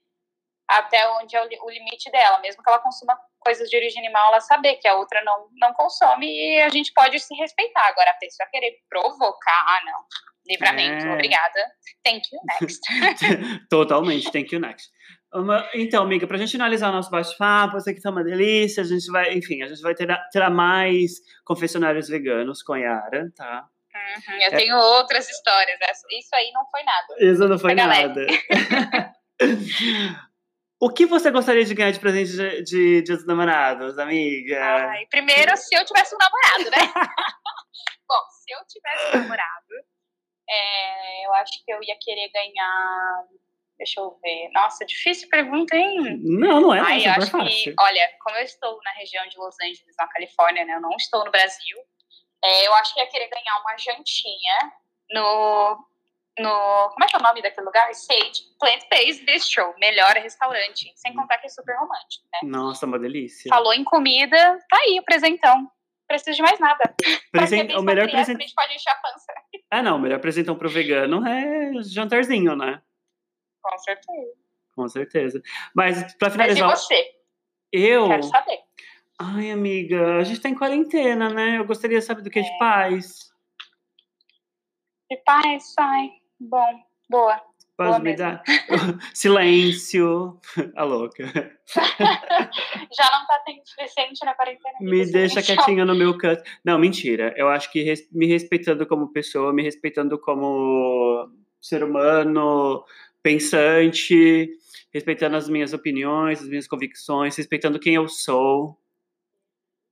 até 0.67 1.07
onde 1.11 1.35
é 1.35 1.41
o 1.41 1.69
limite 1.69 2.09
dela, 2.11 2.39
mesmo 2.39 2.63
que 2.63 2.69
ela 2.69 2.79
consuma 2.79 3.17
coisas 3.39 3.69
de 3.69 3.77
origem 3.77 4.03
animal, 4.03 4.29
ela 4.29 4.41
saber 4.41 4.77
que 4.77 4.87
a 4.87 4.95
outra 4.95 5.23
não, 5.23 5.47
não 5.53 5.73
consome 5.73 6.27
e 6.27 6.61
a 6.61 6.69
gente 6.69 6.91
pode 6.93 7.19
se 7.19 7.33
respeitar. 7.35 7.87
Agora, 7.87 8.09
a 8.09 8.15
pessoa 8.15 8.49
querer 8.49 8.79
provocar, 8.89 9.65
ah, 9.67 9.81
não, 9.85 10.05
livramento, 10.47 11.05
é. 11.05 11.13
obrigada, 11.13 11.71
thank 12.03 12.23
you, 12.31 12.39
next. 12.59 12.81
Totalmente, 13.69 14.31
thank 14.31 14.53
you, 14.53 14.59
next. 14.59 14.89
Então, 15.73 16.03
amiga, 16.03 16.25
para 16.25 16.37
a 16.37 16.39
gente 16.39 16.51
finalizar 16.51 16.89
o 16.89 16.93
nosso 16.93 17.09
bate-papo, 17.09 17.75
eu 17.75 17.81
sei 17.81 17.93
que 17.93 18.01
tá 18.01 18.09
uma 18.09 18.23
delícia, 18.23 18.81
a 18.81 18.85
gente 18.85 19.11
vai, 19.11 19.33
enfim, 19.33 19.61
a 19.61 19.67
gente 19.67 19.81
vai 19.81 19.93
ter, 19.93 20.07
ter 20.31 20.49
mais 20.49 21.13
confessionários 21.43 22.07
veganos 22.07 22.63
com 22.63 22.73
a 22.73 22.79
Yara, 22.79 23.31
tá? 23.35 23.67
Uhum, 23.93 24.41
eu 24.41 24.51
é. 24.51 24.55
tenho 24.57 24.77
outras 24.77 25.29
histórias, 25.29 25.77
isso 26.11 26.35
aí 26.35 26.51
não 26.53 26.65
foi 26.69 26.83
nada. 26.83 27.15
Isso 27.19 27.47
não 27.47 27.57
foi 27.57 27.75
nada. 27.75 28.25
o 30.79 30.89
que 30.89 31.05
você 31.05 31.31
gostaria 31.31 31.65
de 31.65 31.73
ganhar 31.73 31.91
de 31.91 31.99
presente 31.99 32.31
de, 32.31 32.63
de 32.63 33.01
Dia 33.01 33.15
dos 33.15 33.25
Namorados, 33.25 33.97
amiga? 33.97 34.61
Ai, 34.89 35.05
primeiro, 35.09 35.55
se 35.57 35.75
eu 35.75 35.85
tivesse 35.85 36.15
um 36.15 36.17
namorado, 36.17 36.71
né? 36.71 36.93
Bom, 38.07 38.21
se 38.29 38.53
eu 38.53 38.59
tivesse 38.67 39.17
um 39.17 39.21
namorado, 39.21 39.73
é, 40.49 41.25
eu 41.25 41.33
acho 41.35 41.63
que 41.65 41.71
eu 41.71 41.79
ia 41.81 41.97
querer 41.99 42.29
ganhar 42.31 43.23
Deixa 43.77 43.99
eu 43.99 44.17
ver. 44.23 44.49
Nossa, 44.53 44.85
difícil 44.85 45.27
pergunta, 45.29 45.75
hein? 45.75 46.19
Não, 46.23 46.61
não 46.61 46.73
é. 46.73 46.79
Ai, 46.79 47.05
eu 47.05 47.11
acho 47.11 47.31
que, 47.31 47.75
olha, 47.77 48.09
como 48.23 48.37
eu 48.37 48.43
estou 48.43 48.79
na 48.83 48.91
região 48.91 49.27
de 49.27 49.37
Los 49.37 49.55
Angeles, 49.61 49.95
na 49.97 50.07
Califórnia, 50.07 50.63
né? 50.65 50.75
Eu 50.75 50.81
não 50.81 50.95
estou 50.95 51.25
no 51.25 51.31
Brasil. 51.31 51.77
É, 52.43 52.67
eu 52.67 52.73
acho 52.75 52.93
que 52.93 52.99
ia 52.99 53.07
querer 53.07 53.29
ganhar 53.29 53.59
uma 53.59 53.77
jantinha 53.77 54.71
no, 55.11 55.77
no. 56.39 56.89
Como 56.89 57.03
é 57.03 57.07
que 57.07 57.15
é 57.15 57.19
o 57.19 57.23
nome 57.23 57.41
daquele 57.41 57.65
lugar? 57.65 57.93
Sage 57.93 58.55
Plant 58.59 58.83
Based 58.89 59.25
Bistro, 59.25 59.73
melhor 59.77 60.13
restaurante. 60.13 60.93
Sem 60.95 61.13
contar 61.13 61.37
que 61.39 61.47
é 61.47 61.49
super 61.49 61.75
romântico, 61.75 62.25
né? 62.31 62.39
Nossa, 62.43 62.85
uma 62.85 62.99
delícia. 62.99 63.49
Falou 63.49 63.73
em 63.73 63.83
comida, 63.83 64.37
tá 64.69 64.77
aí 64.85 64.99
o 64.99 65.03
presentão. 65.03 65.69
Preciso 66.07 66.37
de 66.37 66.43
mais 66.43 66.59
nada. 66.59 66.93
Present... 67.31 67.71
O 67.73 67.81
melhor 67.81 68.09
presente. 68.09 68.37
A 68.37 68.41
gente 68.41 68.53
pode 68.53 68.75
encher 68.75 68.91
a 68.91 68.95
pança. 68.95 69.33
Ah, 69.71 69.81
não. 69.81 69.97
O 69.97 69.99
melhor 69.99 70.19
presentão 70.19 70.55
pro 70.55 70.69
vegano 70.69 71.27
é 71.27 71.71
jantarzinho, 71.81 72.55
né? 72.55 72.79
Com 73.65 73.77
certeza. 73.79 74.33
Com 74.75 74.87
certeza. 74.87 75.41
Mas 75.73 76.13
para 76.15 76.29
finalizar. 76.29 76.67
Mas 76.67 76.81
e 76.81 76.85
você? 76.85 77.15
Eu. 77.71 78.07
Quero 78.07 78.23
saber. 78.23 78.59
Ai, 79.17 79.49
amiga, 79.49 80.17
a 80.17 80.23
gente 80.23 80.41
tá 80.41 80.49
em 80.49 80.55
quarentena, 80.55 81.29
né? 81.29 81.57
Eu 81.57 81.65
gostaria 81.65 81.99
de 81.99 82.05
saber 82.05 82.21
do 82.21 82.29
que 82.29 82.39
é. 82.39 82.41
de 82.43 82.57
paz. 82.59 83.33
De 85.09 85.17
paz, 85.25 85.73
ai. 85.79 86.09
Bom, 86.39 86.83
boa. 87.09 87.41
Boa 87.77 87.99
me 87.99 88.15
dar? 88.15 88.41
Silêncio. 89.13 90.39
A 90.75 90.83
louca. 90.83 91.25
Já 91.75 93.11
não 93.11 93.25
tá 93.27 93.41
tendo 93.45 93.61
suficiente 93.65 94.23
na 94.23 94.33
quarentena. 94.33 94.75
Me 94.79 95.05
deixa 95.11 95.41
quietinha 95.41 95.83
no 95.83 95.95
meu 95.95 96.17
canto. 96.17 96.41
Não, 96.63 96.79
mentira. 96.79 97.33
Eu 97.35 97.49
acho 97.49 97.69
que 97.71 97.93
me 98.13 98.27
respeitando 98.27 98.85
como 98.87 99.11
pessoa, 99.11 99.51
me 99.51 99.61
respeitando 99.61 100.17
como 100.17 101.29
ser 101.61 101.83
humano, 101.83 102.85
pensante, 103.25 104.47
respeitando 104.93 105.35
as 105.35 105.49
minhas 105.49 105.73
opiniões, 105.73 106.43
as 106.43 106.47
minhas 106.47 106.67
convicções, 106.67 107.35
respeitando 107.35 107.79
quem 107.79 107.95
eu 107.95 108.07
sou. 108.07 108.77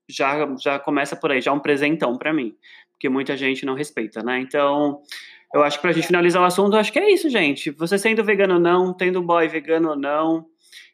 Já, 0.08 0.48
já 0.62 0.78
começa 0.78 1.15
por 1.15 1.32
aí, 1.32 1.41
já 1.41 1.50
é 1.50 1.54
um 1.54 1.60
presentão 1.60 2.15
para 2.15 2.32
mim, 2.32 2.56
porque 2.91 3.10
muita 3.10 3.36
gente 3.36 3.65
não 3.65 3.74
respeita, 3.74 4.22
né? 4.22 4.39
Então, 4.39 5.02
eu 5.52 5.63
acho 5.63 5.78
que 5.78 5.82
pra 5.82 5.91
gente 5.93 6.06
finalizar 6.06 6.43
o 6.43 6.46
assunto, 6.46 6.78
acho 6.78 6.93
que 6.93 7.00
é 7.00 7.12
isso, 7.12 7.28
gente. 7.28 7.72
Você 7.72 7.98
sendo 7.98 8.24
vegano 8.24 8.56
ou 8.56 8.60
não, 8.60 8.93
tendo 8.96 9.24
boy 9.24 9.48
vegano 9.48 9.89
ou 9.89 9.96
não, 9.96 10.46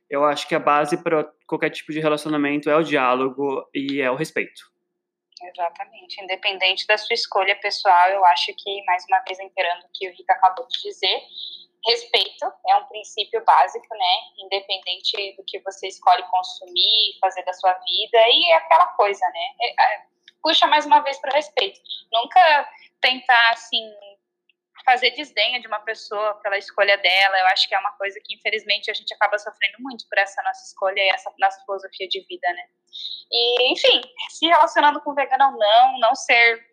eu 0.09 0.23
acho 0.23 0.47
que 0.47 0.55
a 0.55 0.59
base 0.59 1.03
para 1.03 1.29
qualquer 1.45 1.71
tipo 1.71 1.91
de 1.91 1.99
relacionamento 1.99 2.69
é 2.69 2.75
o 2.77 2.83
diálogo 2.83 3.67
e 3.75 3.99
é 3.99 4.09
o 4.09 4.15
respeito. 4.15 4.61
Exatamente. 5.43 6.23
Independente 6.23 6.87
da 6.87 6.97
sua 6.97 7.13
escolha 7.13 7.55
pessoal, 7.57 8.09
eu 8.09 8.23
acho 8.27 8.53
que, 8.57 8.83
mais 8.85 9.03
uma 9.09 9.19
vez, 9.27 9.39
inteirando 9.39 9.85
o 9.85 9.89
que 9.93 10.07
o 10.07 10.11
Rica 10.13 10.33
acabou 10.33 10.65
de 10.67 10.81
dizer, 10.81 11.19
respeito 11.87 12.45
é 12.67 12.75
um 12.75 12.85
princípio 12.85 13.43
básico, 13.45 13.87
né? 13.91 14.45
Independente 14.45 15.35
do 15.37 15.43
que 15.45 15.59
você 15.59 15.87
escolhe 15.87 16.23
consumir, 16.23 17.17
fazer 17.21 17.43
da 17.43 17.53
sua 17.53 17.73
vida, 17.73 18.17
e 18.27 18.51
é 18.51 18.55
aquela 18.55 18.87
coisa, 18.87 19.25
né? 19.29 19.55
É, 19.61 19.83
é, 19.83 20.03
puxa 20.41 20.67
mais 20.67 20.85
uma 20.85 20.99
vez 21.01 21.19
para 21.19 21.31
o 21.31 21.35
respeito. 21.35 21.79
Nunca 22.11 22.69
tentar, 23.01 23.51
assim, 23.51 23.93
fazer 24.85 25.11
desdenha 25.11 25.61
de 25.61 25.67
uma 25.67 25.79
pessoa 25.79 26.33
pela 26.35 26.57
escolha 26.57 26.97
dela. 26.97 27.39
Eu 27.39 27.47
acho 27.47 27.67
que 27.67 27.75
é 27.75 27.79
uma 27.79 27.91
coisa 27.93 28.19
que, 28.23 28.35
infelizmente, 28.35 28.89
a 28.89 28.93
gente 28.93 29.13
acaba 29.13 29.37
sofrendo 29.37 29.77
muito 29.79 30.07
por 30.09 30.17
essa 30.17 30.41
nossa 30.43 30.65
escolha 30.65 30.99
e 30.99 31.09
essa 31.09 31.31
nossa 31.39 31.61
filosofia 31.65 32.07
de 32.07 32.21
vida, 32.21 32.47
né? 32.53 32.63
E, 33.31 33.71
enfim, 33.71 34.01
se 34.29 34.47
relacionando 34.47 35.01
com 35.01 35.13
vegano 35.13 35.45
ou 35.45 35.57
não, 35.57 35.99
não 35.99 36.15
ser 36.15 36.65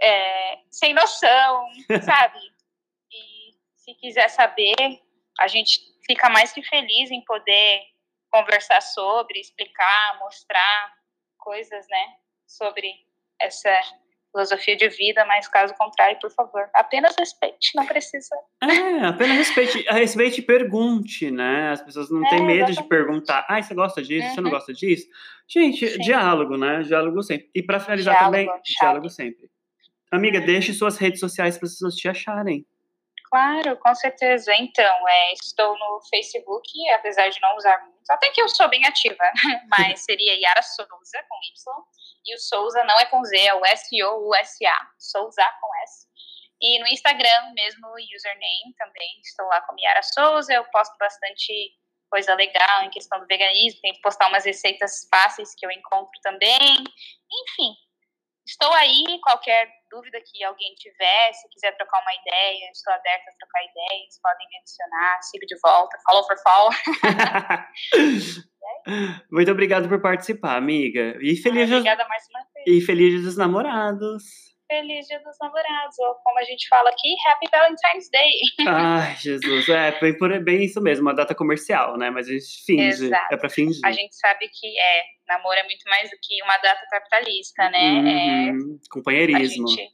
é, 0.00 0.58
sem 0.70 0.92
noção, 0.92 1.66
sabe? 2.04 2.51
Se 3.84 3.94
quiser 3.94 4.28
saber, 4.28 4.76
a 5.40 5.48
gente 5.48 5.80
fica 6.06 6.28
mais 6.30 6.52
que 6.52 6.62
feliz 6.62 7.10
em 7.10 7.20
poder 7.24 7.80
conversar 8.30 8.80
sobre, 8.80 9.40
explicar, 9.40 10.18
mostrar 10.20 10.92
coisas, 11.36 11.84
né? 11.88 12.14
Sobre 12.46 12.94
essa 13.40 13.70
filosofia 14.30 14.76
de 14.76 14.88
vida, 14.88 15.24
mas 15.26 15.48
caso 15.48 15.74
contrário, 15.74 16.16
por 16.20 16.30
favor, 16.30 16.70
apenas 16.72 17.16
respeite, 17.18 17.72
não 17.74 17.84
precisa. 17.84 18.34
É, 18.62 19.04
apenas 19.04 19.36
respeite, 19.38 19.84
respeite 19.90 20.40
e 20.40 20.44
pergunte, 20.44 21.28
né? 21.32 21.72
As 21.72 21.82
pessoas 21.82 22.08
não 22.08 22.24
é, 22.24 22.30
têm 22.30 22.40
medo 22.40 22.70
exatamente. 22.70 22.82
de 22.82 22.88
perguntar, 22.88 23.44
ah, 23.48 23.60
você 23.60 23.74
gosta 23.74 24.00
disso, 24.00 24.28
uhum. 24.28 24.34
você 24.34 24.40
não 24.40 24.50
uhum. 24.50 24.56
gosta 24.56 24.72
disso? 24.72 25.08
Gente, 25.48 25.88
Sim. 25.88 25.98
diálogo, 25.98 26.56
né? 26.56 26.82
Diálogo 26.82 27.20
sempre. 27.20 27.50
E 27.52 27.60
para 27.60 27.80
finalizar 27.80 28.14
diálogo, 28.14 28.36
também, 28.36 28.46
chave. 28.46 28.62
diálogo 28.80 29.08
sempre. 29.10 29.50
Amiga, 30.08 30.40
deixe 30.40 30.72
suas 30.72 30.96
redes 30.98 31.18
sociais 31.18 31.58
para 31.58 31.66
as 31.66 31.72
pessoas 31.72 31.96
te 31.96 32.08
acharem. 32.08 32.64
Claro, 33.32 33.78
com 33.78 33.94
certeza. 33.94 34.54
Então, 34.56 35.08
é, 35.08 35.32
estou 35.32 35.72
no 35.78 36.02
Facebook, 36.10 36.68
apesar 36.90 37.30
de 37.30 37.40
não 37.40 37.56
usar 37.56 37.80
muito, 37.80 38.10
até 38.10 38.28
que 38.28 38.42
eu 38.42 38.46
sou 38.46 38.68
bem 38.68 38.84
ativa, 38.84 39.24
mas 39.70 40.04
seria 40.04 40.38
Yara 40.38 40.60
Souza 40.60 41.24
com 41.26 41.38
Y. 41.42 41.84
E 42.26 42.34
o 42.34 42.38
Souza 42.38 42.84
não 42.84 42.94
é 42.98 43.06
com 43.06 43.24
Z, 43.24 43.38
é 43.38 43.54
o 43.54 43.64
S-O-U-S-A, 43.64 44.76
Souza 44.98 45.42
com 45.62 45.74
S. 45.82 46.06
E 46.60 46.78
no 46.80 46.86
Instagram, 46.88 47.54
mesmo 47.54 47.88
username 48.14 48.74
também, 48.76 49.20
estou 49.24 49.46
lá 49.46 49.62
com 49.62 49.80
Yara 49.80 50.02
Souza, 50.02 50.52
eu 50.52 50.64
posto 50.66 50.94
bastante 50.98 51.72
coisa 52.10 52.34
legal 52.34 52.82
em 52.82 52.90
questão 52.90 53.18
do 53.18 53.26
veganismo, 53.26 53.80
tento 53.80 54.02
postar 54.02 54.28
umas 54.28 54.44
receitas 54.44 55.08
fáceis 55.10 55.54
que 55.54 55.64
eu 55.64 55.70
encontro 55.70 56.20
também. 56.22 56.84
Enfim, 57.48 57.74
estou 58.46 58.70
aí, 58.74 59.18
qualquer 59.22 59.72
dúvida 59.92 60.18
que 60.24 60.42
alguém 60.42 60.74
tiver, 60.76 61.32
se 61.34 61.48
quiser 61.50 61.76
trocar 61.76 62.00
uma 62.00 62.14
ideia, 62.14 62.70
estou 62.72 62.94
aberta 62.94 63.28
a 63.28 63.36
trocar 63.36 63.60
ideias, 63.60 64.18
podem 64.22 64.48
me 64.48 64.56
adicionar, 64.56 65.20
sigo 65.22 65.44
de 65.44 65.56
volta, 65.60 65.98
follow 66.08 66.24
for 66.24 66.36
follow. 66.40 66.72
Muito 69.30 69.50
obrigado 69.50 69.88
por 69.88 70.00
participar, 70.00 70.56
amiga. 70.56 71.18
E 71.20 71.36
feliz 71.36 71.70
ah, 71.70 71.76
Obrigada 71.76 72.08
mais 72.08 72.22
uma 72.30 72.40
vez. 72.54 72.66
E 72.66 72.80
feliz 72.80 73.22
dos 73.22 73.36
namorados. 73.36 74.51
Feliz 74.72 75.06
dia 75.06 75.20
dos 75.20 75.36
namorados, 75.38 75.98
ou 75.98 76.14
como 76.24 76.38
a 76.38 76.44
gente 76.44 76.66
fala 76.66 76.88
aqui, 76.88 77.14
Happy 77.26 77.46
Valentine's 77.52 78.08
Day. 78.08 78.32
Ai, 78.66 79.14
Jesus, 79.16 79.68
é 79.68 80.00
bem, 80.00 80.16
por, 80.16 80.42
bem 80.42 80.64
isso 80.64 80.80
mesmo, 80.80 81.04
uma 81.04 81.14
data 81.14 81.34
comercial, 81.34 81.98
né? 81.98 82.08
Mas 82.08 82.26
a 82.26 82.32
gente 82.32 82.64
finge, 82.64 83.04
Exato. 83.04 83.34
é 83.34 83.36
pra 83.36 83.50
fingir. 83.50 83.84
A 83.84 83.92
gente 83.92 84.16
sabe 84.16 84.48
que 84.48 84.80
é, 84.80 85.02
namoro 85.28 85.58
é 85.58 85.64
muito 85.64 85.82
mais 85.90 86.08
do 86.08 86.16
que 86.22 86.42
uma 86.42 86.56
data 86.56 86.80
capitalista, 86.90 87.68
né? 87.68 88.50
Uhum, 88.50 88.80
é, 88.80 88.88
companheirismo. 88.88 89.66
A 89.66 89.70
gente 89.72 89.92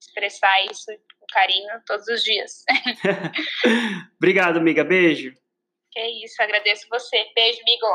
expressar 0.00 0.64
isso, 0.70 0.90
o 0.90 1.26
carinho, 1.30 1.68
todos 1.86 2.08
os 2.08 2.24
dias. 2.24 2.64
Obrigado, 4.16 4.56
amiga. 4.56 4.82
Beijo. 4.84 5.34
Que 5.92 6.00
isso, 6.24 6.42
agradeço 6.42 6.86
você. 6.88 7.26
Beijo, 7.36 7.60
amigo. 7.60 7.86